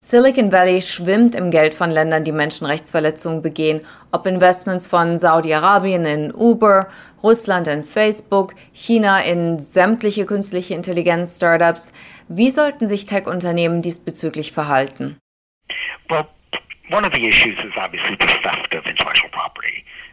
Silicon 0.06 0.52
Valley 0.52 0.82
schwimmt 0.82 1.34
im 1.34 1.50
Geld 1.50 1.74
von 1.74 1.90
Ländern, 1.90 2.26
die 2.26 2.34
Menschenrechtsverletzungen 2.34 3.42
begehen, 3.42 3.82
ob 4.12 4.26
Investments 4.26 4.86
von 4.86 5.18
Saudi-Arabien 5.18 6.04
in 6.06 6.34
Uber, 6.36 6.90
Russland 7.24 7.68
in 7.68 7.86
Facebook, 7.86 8.54
China 8.74 9.22
in 9.22 9.60
sämtliche 9.60 10.26
künstliche 10.26 10.74
Intelligenz-Startups. 10.74 11.94
Wie 12.28 12.50
sollten 12.50 12.90
sich 12.90 13.06
Tech-Unternehmen 13.06 13.82
diesbezüglich 13.82 14.52
verhalten? 14.52 15.18
Well, 16.10 16.26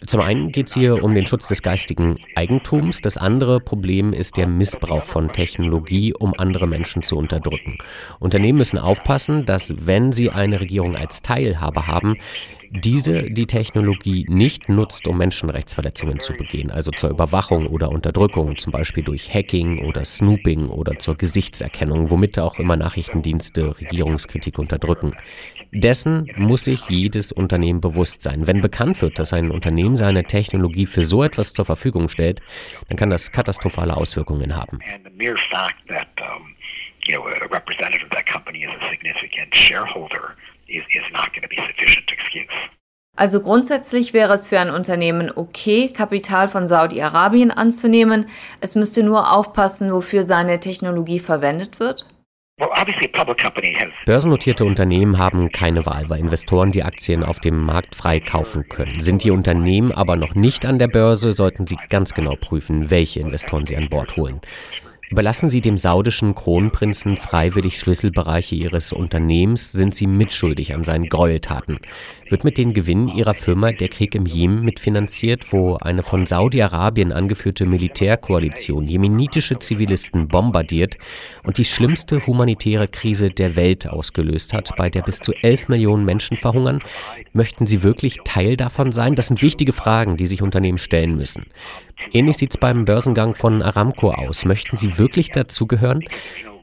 Zum 0.06 0.20
einen 0.20 0.52
geht 0.52 0.68
es 0.68 0.74
hier 0.74 1.02
um 1.02 1.14
den 1.14 1.26
Schutz 1.26 1.48
des 1.48 1.62
geistigen 1.62 2.14
Eigentums. 2.36 3.00
Das 3.00 3.16
andere 3.16 3.58
Problem 3.60 4.12
ist 4.12 4.36
der 4.36 4.46
Missbrauch 4.46 5.04
von 5.04 5.32
Technologie, 5.32 6.14
um 6.14 6.32
andere 6.38 6.68
Menschen 6.68 7.02
zu 7.02 7.18
unterdrücken. 7.18 7.78
Unternehmen 8.20 8.58
müssen 8.58 8.78
aufpassen, 8.78 9.44
dass 9.46 9.74
wenn 9.84 10.12
sie 10.12 10.30
eine 10.30 10.60
Regierung 10.60 10.94
als 10.94 11.22
Teilhabe 11.22 11.88
haben, 11.88 12.16
diese 12.70 13.30
die 13.30 13.46
Technologie 13.46 14.24
nicht 14.28 14.68
nutzt, 14.68 15.08
um 15.08 15.18
Menschenrechtsverletzungen 15.18 16.20
zu 16.20 16.34
begehen, 16.34 16.70
also 16.70 16.92
zur 16.92 17.10
Überwachung 17.10 17.66
oder 17.66 17.90
Unterdrückung, 17.90 18.56
zum 18.58 18.70
Beispiel 18.70 19.02
durch 19.02 19.34
Hacking 19.34 19.84
oder 19.84 20.04
Snooping 20.04 20.68
oder 20.68 20.96
zur 21.00 21.16
Gesichtserkennung, 21.16 22.10
womit 22.10 22.38
auch 22.38 22.60
immer 22.60 22.76
Nachrichtendienste 22.76 23.80
Regierungskritik 23.80 24.58
unterdrücken. 24.58 25.14
Dessen 25.72 26.30
muss 26.36 26.64
sich 26.64 26.88
jedes 26.88 27.32
Unternehmen 27.32 27.80
bewusst 27.80 28.22
sein. 28.22 28.46
Wenn 28.46 28.60
bekannt 28.60 29.00
wird, 29.02 29.18
dass 29.18 29.32
ein 29.32 29.50
Unternehmen 29.50 29.96
seine 29.96 30.24
Technologie 30.24 30.86
für 30.86 31.04
so 31.04 31.22
etwas 31.22 31.52
zur 31.52 31.64
Verfügung 31.64 32.08
stellt, 32.08 32.40
dann 32.88 32.96
kann 32.96 33.10
das 33.10 33.30
katastrophale 33.32 33.96
Auswirkungen 33.96 34.56
haben. 34.56 34.78
You 37.08 37.16
know, 37.16 37.26
a 37.26 37.46
representative 37.46 38.04
of 38.04 38.10
that 38.10 38.26
company 38.26 38.62
is 38.62 38.68
a 38.78 38.90
significant 38.90 39.54
shareholder 39.54 40.36
is, 40.68 40.82
is 40.90 41.02
not 41.12 41.32
going 41.32 41.42
to 41.42 41.48
be 41.48 41.56
sufficient 41.56 42.12
excuse. 42.12 42.46
Also 43.16 43.40
grundsätzlich 43.40 44.14
wäre 44.14 44.32
es 44.32 44.48
für 44.48 44.58
ein 44.60 44.70
Unternehmen 44.70 45.30
okay, 45.34 45.88
Kapital 45.92 46.48
von 46.48 46.68
Saudi-Arabien 46.68 47.50
anzunehmen. 47.50 48.26
Es 48.60 48.76
müsste 48.76 49.02
nur 49.02 49.32
aufpassen, 49.32 49.92
wofür 49.92 50.22
seine 50.22 50.60
Technologie 50.60 51.18
verwendet 51.18 51.80
wird. 51.80 52.06
Börsennotierte 54.06 54.64
Unternehmen 54.64 55.18
haben 55.18 55.50
keine 55.50 55.86
Wahl, 55.86 56.08
weil 56.08 56.20
Investoren 56.20 56.72
die 56.72 56.82
Aktien 56.82 57.24
auf 57.24 57.40
dem 57.40 57.62
Markt 57.62 57.94
frei 57.94 58.20
kaufen 58.20 58.68
können. 58.68 59.00
Sind 59.00 59.24
die 59.24 59.30
Unternehmen 59.30 59.92
aber 59.92 60.16
noch 60.16 60.34
nicht 60.34 60.66
an 60.66 60.78
der 60.78 60.88
Börse, 60.88 61.32
sollten 61.32 61.66
sie 61.66 61.78
ganz 61.88 62.14
genau 62.14 62.36
prüfen, 62.36 62.90
welche 62.90 63.20
Investoren 63.20 63.66
sie 63.66 63.76
an 63.76 63.88
Bord 63.88 64.16
holen. 64.16 64.40
Überlassen 65.12 65.50
Sie 65.50 65.60
dem 65.60 65.76
saudischen 65.76 66.36
Kronprinzen 66.36 67.16
freiwillig 67.16 67.80
Schlüsselbereiche 67.80 68.54
Ihres 68.54 68.92
Unternehmens, 68.92 69.72
sind 69.72 69.92
Sie 69.92 70.06
mitschuldig 70.06 70.72
an 70.72 70.84
seinen 70.84 71.08
Gräueltaten. 71.08 71.80
Wird 72.28 72.44
mit 72.44 72.58
den 72.58 72.74
Gewinnen 72.74 73.08
Ihrer 73.08 73.34
Firma 73.34 73.72
der 73.72 73.88
Krieg 73.88 74.14
im 74.14 74.24
Jemen 74.24 74.64
mitfinanziert, 74.64 75.52
wo 75.52 75.74
eine 75.74 76.04
von 76.04 76.26
Saudi-Arabien 76.26 77.10
angeführte 77.10 77.66
Militärkoalition 77.66 78.86
jemenitische 78.86 79.58
Zivilisten 79.58 80.28
bombardiert 80.28 80.96
und 81.42 81.58
die 81.58 81.64
schlimmste 81.64 82.24
humanitäre 82.24 82.86
Krise 82.86 83.26
der 83.26 83.56
Welt 83.56 83.88
ausgelöst 83.88 84.52
hat, 84.52 84.76
bei 84.76 84.90
der 84.90 85.02
bis 85.02 85.18
zu 85.18 85.32
11 85.32 85.66
Millionen 85.66 86.04
Menschen 86.04 86.36
verhungern? 86.36 86.78
Möchten 87.32 87.66
Sie 87.66 87.82
wirklich 87.82 88.18
Teil 88.24 88.56
davon 88.56 88.92
sein? 88.92 89.16
Das 89.16 89.26
sind 89.26 89.42
wichtige 89.42 89.72
Fragen, 89.72 90.16
die 90.16 90.26
sich 90.26 90.40
Unternehmen 90.40 90.78
stellen 90.78 91.16
müssen. 91.16 91.46
Ähnlich 92.12 92.36
sieht 92.36 92.50
es 92.52 92.58
beim 92.58 92.84
Börsengang 92.84 93.34
von 93.34 93.62
Aramco 93.62 94.10
aus. 94.10 94.44
Möchten 94.44 94.76
Sie 94.76 94.98
wirklich 94.98 95.30
dazugehören? 95.30 96.04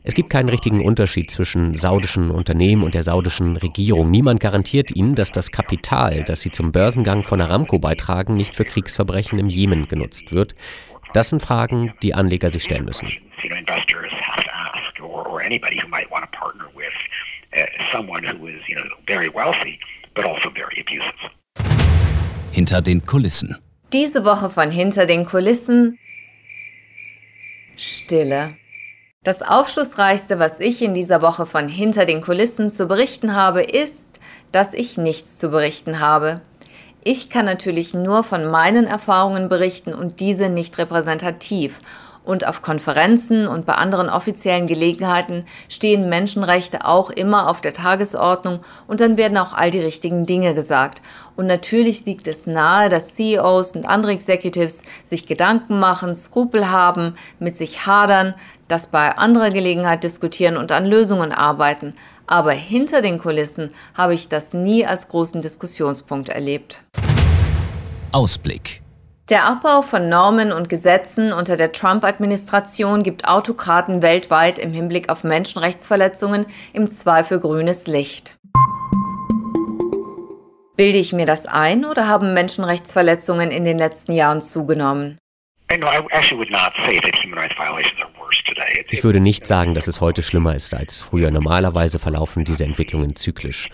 Es 0.03 0.13
gibt 0.13 0.29
keinen 0.29 0.48
richtigen 0.48 0.86
Unterschied 0.86 1.29
zwischen 1.29 1.74
saudischen 1.74 2.32
Unternehmen 2.32 2.84
und 2.84 2.96
der 2.96 3.03
saudischen 3.03 3.58
Regierung. 3.58 4.10
Niemand 4.10 4.39
garantiert 4.39 4.96
ihnen, 4.96 5.15
dass 5.15 5.34
das 5.34 5.51
Kapital, 5.51 6.24
das 6.24 6.39
sie 6.39 6.50
zum 6.50 6.72
Börsengang 6.72 7.24
von 7.24 7.41
Aramco 7.41 7.77
beitragen, 7.77 8.38
nicht 8.38 8.56
für 8.56 8.63
Kriegsverbrechen 8.63 9.38
im 9.38 9.50
Jemen 9.50 9.89
genutzt 9.89 10.32
wird. 10.32 10.56
Das 11.13 11.29
sind 11.29 11.41
Fragen, 11.41 11.94
die 12.03 12.13
Anleger 12.13 12.50
sich 12.50 12.63
stellen 12.63 12.86
müssen. 12.86 13.10
Hinter 22.51 22.82
den 22.82 23.06
Kulissen. 23.06 23.58
Diese 23.94 24.25
Woche 24.25 24.50
von 24.50 24.70
Hinter 24.70 25.06
den 25.06 25.25
Kulissen 25.25 25.98
Stille. 27.77 28.58
Das 29.24 29.41
Aufschlussreichste, 29.41 30.39
was 30.39 30.60
ich 30.60 30.82
in 30.82 30.94
dieser 30.94 31.22
Woche 31.22 31.46
von 31.46 31.70
hinter 31.70 32.06
den 32.06 32.22
Kulissen 32.22 32.70
zu 32.70 32.88
berichten 32.88 33.34
habe, 33.34 33.62
ist, 33.62 34.20
dass 34.51 34.74
ich 34.74 34.98
nichts 34.98 35.38
zu 35.38 35.50
berichten 35.50 36.01
habe. 36.01 36.41
Ich 37.06 37.29
kann 37.29 37.46
natürlich 37.46 37.94
nur 37.94 38.25
von 38.25 38.46
meinen 38.46 38.88
Erfahrungen 38.88 39.48
berichten 39.48 39.94
und 39.94 40.20
diese 40.20 40.50
nicht 40.50 40.77
repräsentativ. 40.77 41.79
Und 42.27 42.46
auf 42.46 42.62
Konferenzen 42.62 43.48
und 43.48 43.65
bei 43.65 43.75
anderen 43.75 44.10
offiziellen 44.10 44.67
Gelegenheiten 44.67 45.46
stehen 45.69 46.10
Menschenrechte 46.10 46.86
auch 46.86 47.10
immer 47.10 47.50
auf 47.50 47.62
der 47.62 47.72
Tagesordnung 47.72 48.60
und 48.86 49.00
dann 49.00 49.15
werden 49.15 49.38
auch 49.38 49.53
all 49.53 49.72
die 49.72 49.79
richtigen 49.79 50.25
Dinge 50.25 50.53
gesagt. 50.53 51.01
Und 51.38 51.48
natürlich 51.48 52.05
liegt 52.05 52.27
es 52.27 52.46
nahe, 52.46 52.89
dass 52.89 53.15
CEOs 53.15 53.77
und 53.77 53.88
andere 53.88 54.12
Executives 54.12 54.81
sich 55.03 55.25
Gedanken 55.25 55.79
machen, 55.79 56.13
Skrupel 56.13 56.69
haben, 56.69 57.15
mit 57.39 57.55
sich 57.55 57.88
hadern, 57.88 58.34
das 58.67 58.88
bei 58.88 59.17
anderer 59.17 59.51
Gelegenheit 59.51 60.03
diskutieren 60.03 60.57
und 60.57 60.74
an 60.74 60.86
Lösungen 60.86 61.31
arbeiten. 61.31 61.93
Aber 62.25 62.51
hinter 62.51 63.01
den 63.01 63.19
Kulissen 63.19 63.72
habe 63.93 64.13
ich 64.13 64.27
das 64.27 64.53
nie 64.53 64.86
als 64.86 65.07
großen 65.07 65.39
Diskussionspunkt 65.39 66.27
erlebt. 66.27 66.81
Ausblick. 68.12 68.81
Der 69.29 69.43
Abbau 69.43 69.81
von 69.81 70.07
Normen 70.07 70.53
und 70.53 70.69
Gesetzen 70.69 71.34
unter 71.34 71.57
der 71.57 71.74
Trump-Administration 71.74 73.03
gibt 73.03 73.27
Autokraten 73.27 74.01
weltweit 74.01 74.57
im 74.57 74.72
Hinblick 74.72 75.10
auf 75.10 75.25
Menschenrechtsverletzungen 75.25 76.46
im 76.72 76.89
Zweifel 76.89 77.41
grünes 77.41 77.88
Licht. 77.88 78.38
Bilde 80.77 80.98
ich 80.98 81.12
mir 81.12 81.25
das 81.25 81.46
ein 81.46 81.84
oder 81.84 82.07
haben 82.07 82.34
Menschenrechtsverletzungen 82.34 83.51
in 83.51 83.65
den 83.65 83.77
letzten 83.77 84.13
Jahren 84.13 84.41
zugenommen? 84.41 85.17
Ich 88.89 89.03
würde 89.03 89.19
nicht 89.19 89.46
sagen, 89.46 89.74
dass 89.74 89.88
es 89.88 90.00
heute 90.00 90.22
schlimmer 90.22 90.55
ist 90.55 90.74
als 90.74 91.01
früher. 91.01 91.31
Normalerweise 91.31 92.00
verlaufen 92.00 92.46
diese 92.46 92.63
Entwicklungen 92.63 93.17
zyklisch. 93.17 93.69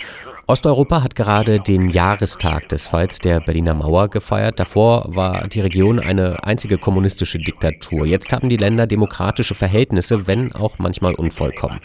Osteuropa 0.46 1.02
hat 1.02 1.16
gerade 1.16 1.62
den 1.62 1.90
Jahrestag 1.90 2.68
des 2.68 2.88
Falls 2.88 3.20
der 3.20 3.40
Berliner 3.40 3.74
Mauer 3.74 4.10
gefeiert. 4.10 4.60
Davor 4.60 5.06
war 5.08 5.48
die 5.48 5.62
Region 5.62 6.02
eine 6.02 6.44
einzige 6.44 6.78
kommunistische 6.78 7.40
Diktatur. 7.40 8.06
Jetzt 8.06 8.34
haben 8.34 8.50
die 8.50 8.58
Länder 8.58 8.86
demokratische 8.86 9.56
Verhältnisse, 9.56 10.28
wenn 10.28 10.54
auch 10.54 10.80
manchmal 10.80 11.16
unvollkommen. 11.16 11.80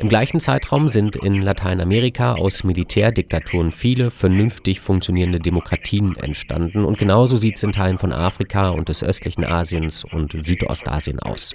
Im 0.00 0.08
gleichen 0.08 0.40
Zeitraum 0.40 0.88
sind 0.88 1.14
in 1.14 1.40
Lateinamerika 1.40 2.34
aus 2.34 2.64
Militärdiktaturen 2.64 3.70
viele 3.70 4.10
vernünftig 4.10 4.80
funktionierende 4.80 5.38
Demokratien 5.38 6.16
entstanden 6.16 6.84
und 6.84 6.98
genauso 6.98 7.36
sieht 7.36 7.56
es 7.56 7.62
in 7.62 7.70
Teilen 7.70 7.98
von 7.98 8.12
Afrika 8.12 8.70
und 8.70 8.88
des 8.88 9.04
östlichen 9.04 9.44
Asiens 9.44 10.04
und 10.04 10.44
Südostasien 10.44 11.20
aus. 11.20 11.54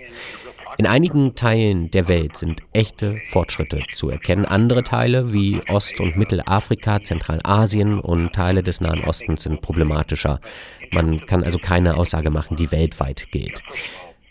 In 0.80 0.86
einigen 0.86 1.34
Teilen 1.34 1.90
der 1.90 2.08
Welt 2.08 2.38
sind 2.38 2.62
echte 2.72 3.18
Fortschritte 3.30 3.80
zu 3.92 4.10
erkennen. 4.12 4.46
Andere 4.46 4.84
Teile 4.84 5.34
wie 5.34 5.60
Ost- 5.70 6.00
und 6.00 6.18
Mittelafrika, 6.18 7.02
Zentralasien 7.02 8.00
und 8.00 8.34
Teile 8.34 8.62
des 8.62 8.80
Nahen 8.80 9.04
Ostens 9.04 9.42
sind 9.44 9.62
problematischer. 9.62 10.40
Man 10.92 11.26
kann 11.26 11.44
also 11.44 11.58
keine 11.58 11.98
Aussage 11.98 12.30
machen, 12.30 12.58
die 12.58 12.72
weltweit 12.72 13.28
gilt. 13.32 13.64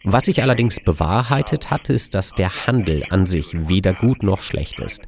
Was 0.09 0.27
sich 0.27 0.41
allerdings 0.41 0.79
bewahrheitet 0.79 1.69
hat, 1.73 1.91
ist, 1.91 2.15
dass 2.15 2.31
der 2.31 2.69
Handel 2.69 3.03
an 3.11 3.27
sich 3.27 3.47
weder 3.69 3.93
gut 3.93 4.23
noch 4.23 4.41
schlecht 4.41 4.79
ist. 4.79 5.03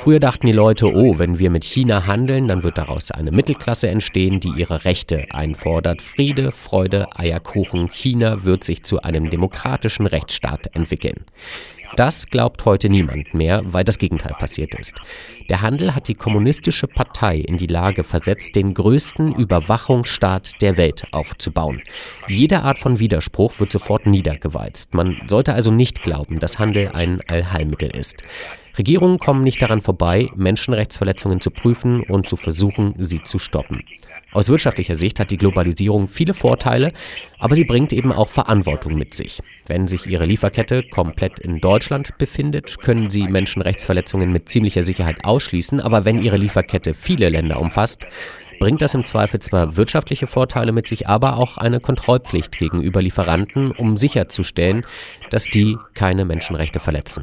Früher 0.00 0.20
dachten 0.20 0.46
die 0.46 0.52
Leute, 0.52 0.92
oh, 0.94 1.18
wenn 1.18 1.38
wir 1.38 1.48
mit 1.48 1.64
China 1.64 2.06
handeln, 2.06 2.46
dann 2.48 2.62
wird 2.62 2.76
daraus 2.76 3.10
eine 3.10 3.30
Mittelklasse 3.30 3.88
entstehen, 3.88 4.40
die 4.40 4.50
ihre 4.50 4.84
Rechte 4.84 5.24
einfordert. 5.30 6.02
Friede, 6.02 6.52
Freude, 6.52 7.06
Eierkuchen. 7.16 7.88
China 7.88 8.44
wird 8.44 8.64
sich 8.64 8.82
zu 8.82 9.00
einem 9.00 9.30
demokratischen 9.30 10.06
Rechtsstaat 10.06 10.76
entwickeln. 10.76 11.24
Das 11.96 12.26
glaubt 12.26 12.64
heute 12.64 12.88
niemand 12.88 13.34
mehr, 13.34 13.62
weil 13.64 13.84
das 13.84 13.98
Gegenteil 13.98 14.34
passiert 14.36 14.74
ist. 14.74 14.94
Der 15.48 15.60
Handel 15.60 15.94
hat 15.94 16.08
die 16.08 16.14
kommunistische 16.14 16.88
Partei 16.88 17.36
in 17.36 17.56
die 17.56 17.68
Lage 17.68 18.02
versetzt, 18.02 18.56
den 18.56 18.74
größten 18.74 19.34
Überwachungsstaat 19.36 20.60
der 20.60 20.76
Welt 20.76 21.04
aufzubauen. 21.12 21.82
Jede 22.26 22.62
Art 22.62 22.80
von 22.80 22.98
Widerspruch 22.98 23.60
wird 23.60 23.70
sofort 23.70 24.06
niedergewalzt. 24.06 24.92
Man 24.92 25.20
sollte 25.28 25.54
also 25.54 25.70
nicht 25.70 26.02
glauben, 26.02 26.40
dass 26.40 26.58
Handel 26.58 26.88
ein 26.88 27.20
Allheilmittel 27.28 27.90
ist. 27.90 28.24
Regierungen 28.76 29.18
kommen 29.18 29.44
nicht 29.44 29.62
daran 29.62 29.80
vorbei, 29.80 30.30
Menschenrechtsverletzungen 30.34 31.40
zu 31.40 31.52
prüfen 31.52 32.02
und 32.02 32.26
zu 32.26 32.34
versuchen, 32.36 32.94
sie 32.98 33.22
zu 33.22 33.38
stoppen. 33.38 33.84
Aus 34.34 34.48
wirtschaftlicher 34.48 34.96
Sicht 34.96 35.20
hat 35.20 35.30
die 35.30 35.38
Globalisierung 35.38 36.08
viele 36.08 36.34
Vorteile, 36.34 36.92
aber 37.38 37.54
sie 37.54 37.64
bringt 37.64 37.92
eben 37.92 38.12
auch 38.12 38.28
Verantwortung 38.28 38.96
mit 38.96 39.14
sich. 39.14 39.40
Wenn 39.66 39.86
sich 39.86 40.06
Ihre 40.06 40.26
Lieferkette 40.26 40.82
komplett 40.82 41.38
in 41.38 41.60
Deutschland 41.60 42.18
befindet, 42.18 42.80
können 42.80 43.08
Sie 43.10 43.28
Menschenrechtsverletzungen 43.28 44.32
mit 44.32 44.48
ziemlicher 44.48 44.82
Sicherheit 44.82 45.24
ausschließen, 45.24 45.80
aber 45.80 46.04
wenn 46.04 46.20
Ihre 46.20 46.36
Lieferkette 46.36 46.94
viele 46.94 47.28
Länder 47.28 47.60
umfasst, 47.60 48.08
bringt 48.58 48.82
das 48.82 48.94
im 48.94 49.04
Zweifel 49.04 49.40
zwar 49.40 49.76
wirtschaftliche 49.76 50.26
Vorteile 50.26 50.72
mit 50.72 50.88
sich, 50.88 51.08
aber 51.08 51.36
auch 51.36 51.56
eine 51.56 51.78
Kontrollpflicht 51.78 52.58
gegenüber 52.58 53.02
Lieferanten, 53.02 53.70
um 53.70 53.96
sicherzustellen, 53.96 54.84
dass 55.30 55.44
die 55.44 55.76
keine 55.94 56.24
Menschenrechte 56.24 56.80
verletzen. 56.80 57.22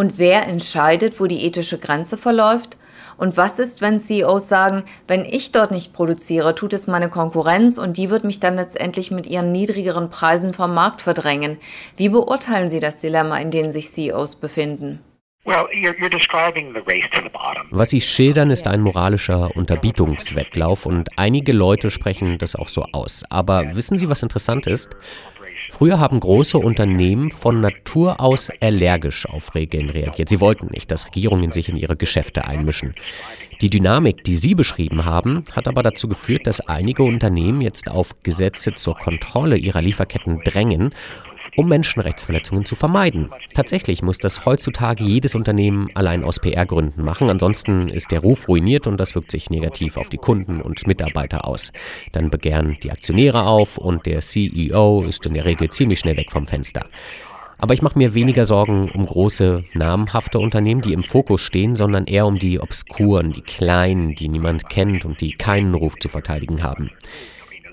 Und 0.00 0.16
wer 0.16 0.46
entscheidet, 0.46 1.20
wo 1.20 1.26
die 1.26 1.44
ethische 1.44 1.76
Grenze 1.76 2.16
verläuft? 2.16 2.78
Und 3.18 3.36
was 3.36 3.58
ist, 3.58 3.82
wenn 3.82 3.98
CEOs 3.98 4.48
sagen, 4.48 4.84
wenn 5.06 5.26
ich 5.26 5.52
dort 5.52 5.72
nicht 5.72 5.92
produziere, 5.92 6.54
tut 6.54 6.72
es 6.72 6.86
meine 6.86 7.10
Konkurrenz 7.10 7.76
und 7.76 7.98
die 7.98 8.08
wird 8.08 8.24
mich 8.24 8.40
dann 8.40 8.56
letztendlich 8.56 9.10
mit 9.10 9.26
ihren 9.26 9.52
niedrigeren 9.52 10.08
Preisen 10.08 10.54
vom 10.54 10.72
Markt 10.72 11.02
verdrängen? 11.02 11.58
Wie 11.98 12.08
beurteilen 12.08 12.70
Sie 12.70 12.80
das 12.80 12.96
Dilemma, 12.96 13.36
in 13.40 13.50
dem 13.50 13.70
sich 13.70 13.90
CEOs 13.90 14.36
befinden? 14.36 15.00
Was 17.70 17.90
Sie 17.90 18.00
schildern, 18.00 18.50
ist 18.50 18.66
ein 18.66 18.80
moralischer 18.80 19.54
Unterbietungswettlauf 19.54 20.86
und 20.86 21.10
einige 21.18 21.52
Leute 21.52 21.90
sprechen 21.90 22.38
das 22.38 22.56
auch 22.56 22.68
so 22.68 22.86
aus. 22.92 23.24
Aber 23.28 23.74
wissen 23.74 23.98
Sie, 23.98 24.08
was 24.08 24.22
interessant 24.22 24.66
ist? 24.66 24.96
Früher 25.68 25.98
haben 25.98 26.20
große 26.20 26.58
Unternehmen 26.58 27.30
von 27.30 27.60
Natur 27.60 28.20
aus 28.20 28.50
allergisch 28.60 29.26
auf 29.26 29.54
Regeln 29.54 29.90
reagiert. 29.90 30.28
Sie 30.28 30.40
wollten 30.40 30.68
nicht, 30.68 30.90
dass 30.90 31.06
Regierungen 31.06 31.52
sich 31.52 31.68
in 31.68 31.76
ihre 31.76 31.96
Geschäfte 31.96 32.44
einmischen. 32.46 32.94
Die 33.60 33.68
Dynamik, 33.68 34.24
die 34.24 34.36
Sie 34.36 34.54
beschrieben 34.54 35.04
haben, 35.04 35.44
hat 35.52 35.68
aber 35.68 35.82
dazu 35.82 36.08
geführt, 36.08 36.46
dass 36.46 36.60
einige 36.60 37.02
Unternehmen 37.02 37.60
jetzt 37.60 37.90
auf 37.90 38.14
Gesetze 38.22 38.72
zur 38.72 38.96
Kontrolle 38.96 39.58
ihrer 39.58 39.82
Lieferketten 39.82 40.40
drängen 40.42 40.94
um 41.60 41.68
Menschenrechtsverletzungen 41.68 42.64
zu 42.64 42.74
vermeiden. 42.74 43.28
Tatsächlich 43.54 44.02
muss 44.02 44.16
das 44.16 44.46
heutzutage 44.46 45.04
jedes 45.04 45.34
Unternehmen 45.34 45.90
allein 45.92 46.24
aus 46.24 46.40
PR-Gründen 46.40 47.04
machen, 47.04 47.28
ansonsten 47.28 47.90
ist 47.90 48.12
der 48.12 48.20
Ruf 48.20 48.48
ruiniert 48.48 48.86
und 48.86 48.98
das 48.98 49.14
wirkt 49.14 49.30
sich 49.30 49.50
negativ 49.50 49.98
auf 49.98 50.08
die 50.08 50.16
Kunden 50.16 50.62
und 50.62 50.86
Mitarbeiter 50.86 51.46
aus. 51.46 51.72
Dann 52.12 52.30
begehren 52.30 52.78
die 52.82 52.90
Aktionäre 52.90 53.44
auf 53.44 53.76
und 53.76 54.06
der 54.06 54.20
CEO 54.20 55.04
ist 55.06 55.26
in 55.26 55.34
der 55.34 55.44
Regel 55.44 55.68
ziemlich 55.68 55.98
schnell 55.98 56.16
weg 56.16 56.32
vom 56.32 56.46
Fenster. 56.46 56.86
Aber 57.58 57.74
ich 57.74 57.82
mache 57.82 57.98
mir 57.98 58.14
weniger 58.14 58.46
Sorgen 58.46 58.90
um 58.90 59.04
große, 59.04 59.64
namhafte 59.74 60.38
Unternehmen, 60.38 60.80
die 60.80 60.94
im 60.94 61.04
Fokus 61.04 61.42
stehen, 61.42 61.76
sondern 61.76 62.06
eher 62.06 62.24
um 62.24 62.38
die 62.38 62.58
obskuren, 62.58 63.32
die 63.32 63.42
kleinen, 63.42 64.14
die 64.14 64.28
niemand 64.28 64.70
kennt 64.70 65.04
und 65.04 65.20
die 65.20 65.32
keinen 65.32 65.74
Ruf 65.74 65.96
zu 66.00 66.08
verteidigen 66.08 66.62
haben. 66.62 66.90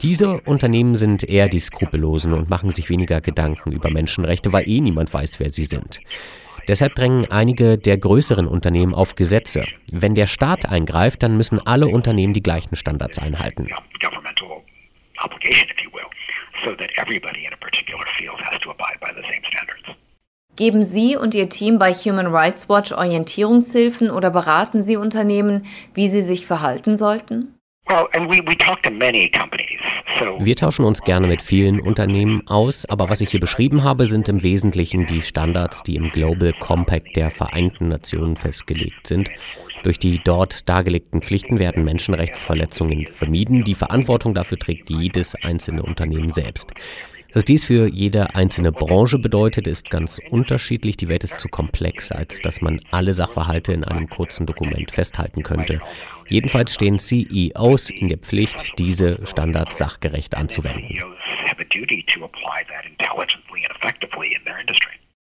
Diese 0.01 0.41
Unternehmen 0.41 0.95
sind 0.95 1.23
eher 1.23 1.49
die 1.49 1.59
Skrupellosen 1.59 2.33
und 2.33 2.49
machen 2.49 2.71
sich 2.71 2.89
weniger 2.89 3.19
Gedanken 3.19 3.71
über 3.71 3.89
Menschenrechte, 3.89 4.53
weil 4.53 4.69
eh 4.69 4.79
niemand 4.79 5.13
weiß, 5.13 5.39
wer 5.39 5.49
sie 5.49 5.63
sind. 5.63 6.01
Deshalb 6.67 6.95
drängen 6.95 7.31
einige 7.31 7.77
der 7.77 7.97
größeren 7.97 8.47
Unternehmen 8.47 8.93
auf 8.93 9.15
Gesetze. 9.15 9.65
Wenn 9.91 10.15
der 10.15 10.27
Staat 10.27 10.67
eingreift, 10.67 11.23
dann 11.23 11.37
müssen 11.37 11.65
alle 11.65 11.87
Unternehmen 11.87 12.33
die 12.33 12.43
gleichen 12.43 12.75
Standards 12.75 13.19
einhalten. 13.19 13.67
Geben 20.57 20.83
Sie 20.83 21.15
und 21.15 21.35
Ihr 21.35 21.49
Team 21.49 21.79
bei 21.79 21.93
Human 21.93 22.27
Rights 22.27 22.67
Watch 22.67 22.91
Orientierungshilfen 22.91 24.09
oder 24.11 24.29
beraten 24.29 24.83
Sie 24.83 24.97
Unternehmen, 24.97 25.65
wie 25.93 26.07
sie 26.09 26.23
sich 26.23 26.45
verhalten 26.45 26.95
sollten? 26.95 27.56
Wir 30.39 30.55
tauschen 30.55 30.85
uns 30.85 31.01
gerne 31.01 31.27
mit 31.27 31.41
vielen 31.41 31.79
Unternehmen 31.79 32.47
aus, 32.47 32.85
aber 32.85 33.09
was 33.09 33.21
ich 33.21 33.29
hier 33.29 33.39
beschrieben 33.39 33.83
habe, 33.83 34.05
sind 34.05 34.29
im 34.29 34.43
Wesentlichen 34.43 35.05
die 35.07 35.21
Standards, 35.21 35.83
die 35.83 35.95
im 35.95 36.09
Global 36.11 36.53
Compact 36.53 37.15
der 37.15 37.31
Vereinten 37.31 37.89
Nationen 37.89 38.37
festgelegt 38.37 39.07
sind. 39.07 39.29
Durch 39.83 39.99
die 39.99 40.19
dort 40.23 40.67
dargelegten 40.67 41.21
Pflichten 41.21 41.59
werden 41.59 41.83
Menschenrechtsverletzungen 41.83 43.07
vermieden. 43.13 43.63
Die 43.63 43.75
Verantwortung 43.75 44.33
dafür 44.33 44.57
trägt 44.57 44.89
jedes 44.89 45.35
einzelne 45.35 45.83
Unternehmen 45.83 46.33
selbst. 46.33 46.73
Was 47.37 47.45
dies 47.45 47.65
für 47.65 47.87
jede 47.87 48.33
einzelne 48.33 48.71
Branche 48.71 49.19
bedeutet, 49.19 49.67
ist 49.67 49.91
ganz 49.91 50.19
unterschiedlich. 50.31 50.97
Die 50.97 51.07
Welt 51.07 51.23
ist 51.23 51.39
zu 51.39 51.47
komplex, 51.47 52.11
als 52.11 52.39
dass 52.39 52.61
man 52.61 52.81
alle 52.89 53.13
Sachverhalte 53.13 53.73
in 53.73 53.83
einem 53.83 54.09
kurzen 54.09 54.47
Dokument 54.47 54.89
festhalten 54.89 55.43
könnte. 55.43 55.79
Jedenfalls 56.27 56.73
stehen 56.73 56.97
CEOs 56.97 57.91
in 57.91 58.07
der 58.07 58.17
Pflicht, 58.17 58.79
diese 58.79 59.23
Standards 59.27 59.77
sachgerecht 59.77 60.33
anzuwenden. 60.35 60.89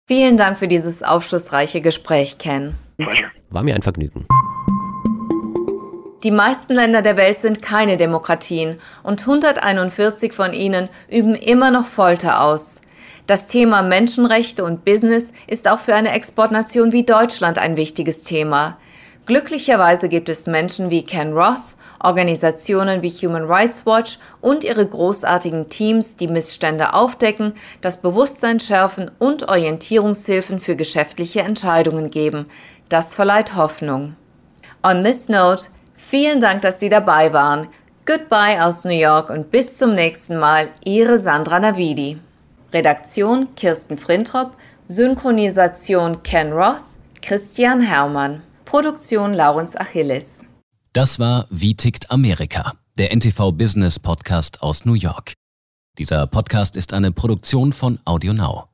Vielen 0.06 0.36
Dank 0.36 0.58
für 0.58 0.68
dieses 0.68 1.02
aufschlussreiche 1.02 1.80
Gespräch, 1.80 2.38
Ken. 2.38 2.76
War 3.50 3.64
mir 3.64 3.74
ein 3.74 3.82
Vergnügen. 3.82 4.26
Die 6.22 6.30
meisten 6.30 6.74
Länder 6.74 7.02
der 7.02 7.18
Welt 7.18 7.38
sind 7.38 7.60
keine 7.60 7.98
Demokratien 7.98 8.78
und 9.02 9.20
141 9.20 10.32
von 10.32 10.54
ihnen 10.54 10.88
üben 11.10 11.34
immer 11.34 11.70
noch 11.70 11.84
Folter 11.84 12.42
aus. 12.42 12.80
Das 13.26 13.48
Thema 13.48 13.82
Menschenrechte 13.82 14.64
und 14.64 14.84
Business 14.84 15.32
ist 15.46 15.68
auch 15.68 15.78
für 15.78 15.94
eine 15.94 16.12
Exportnation 16.12 16.92
wie 16.92 17.04
Deutschland 17.04 17.58
ein 17.58 17.76
wichtiges 17.76 18.22
Thema. 18.22 18.78
Glücklicherweise 19.26 20.08
gibt 20.08 20.28
es 20.28 20.46
Menschen 20.46 20.90
wie 20.90 21.04
Ken 21.04 21.32
Roth, 21.32 21.76
Organisationen 22.02 23.02
wie 23.02 23.10
Human 23.10 23.44
Rights 23.44 23.84
Watch 23.84 24.18
und 24.40 24.64
ihre 24.64 24.86
großartigen 24.86 25.68
Teams, 25.68 26.16
die 26.16 26.28
Missstände 26.28 26.94
aufdecken, 26.94 27.54
das 27.80 28.00
Bewusstsein 28.00 28.60
schärfen 28.60 29.10
und 29.18 29.48
Orientierungshilfen 29.48 30.60
für 30.60 30.76
geschäftliche 30.76 31.40
Entscheidungen 31.40 32.08
geben. 32.08 32.46
Das 32.88 33.14
verleiht 33.14 33.56
Hoffnung. 33.56 34.14
On 34.84 35.02
this 35.02 35.28
note, 35.28 35.64
Vielen 35.96 36.40
Dank, 36.40 36.62
dass 36.62 36.80
Sie 36.80 36.88
dabei 36.88 37.32
waren. 37.32 37.68
Goodbye 38.06 38.64
aus 38.64 38.84
New 38.84 38.90
York 38.90 39.30
und 39.30 39.50
bis 39.50 39.76
zum 39.78 39.94
nächsten 39.94 40.36
Mal. 40.38 40.68
Ihre 40.84 41.18
Sandra 41.18 41.58
Navidi. 41.58 42.18
Redaktion 42.72 43.54
Kirsten 43.56 43.96
Frintrop, 43.96 44.56
Synchronisation 44.86 46.22
Ken 46.22 46.52
Roth, 46.52 46.82
Christian 47.22 47.80
Herrmann, 47.80 48.42
Produktion 48.64 49.34
Laurens 49.34 49.76
Achilles. 49.76 50.44
Das 50.92 51.18
war 51.18 51.46
Wie 51.50 51.74
tickt 51.74 52.10
Amerika, 52.10 52.74
der 52.98 53.12
NTV 53.12 53.52
Business 53.52 53.98
Podcast 53.98 54.62
aus 54.62 54.84
New 54.84 54.94
York. 54.94 55.32
Dieser 55.98 56.26
Podcast 56.26 56.76
ist 56.76 56.92
eine 56.92 57.12
Produktion 57.12 57.72
von 57.72 57.98
AudioNow. 58.04 58.68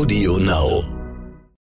Audio 0.00 0.38
Now. 0.38 0.99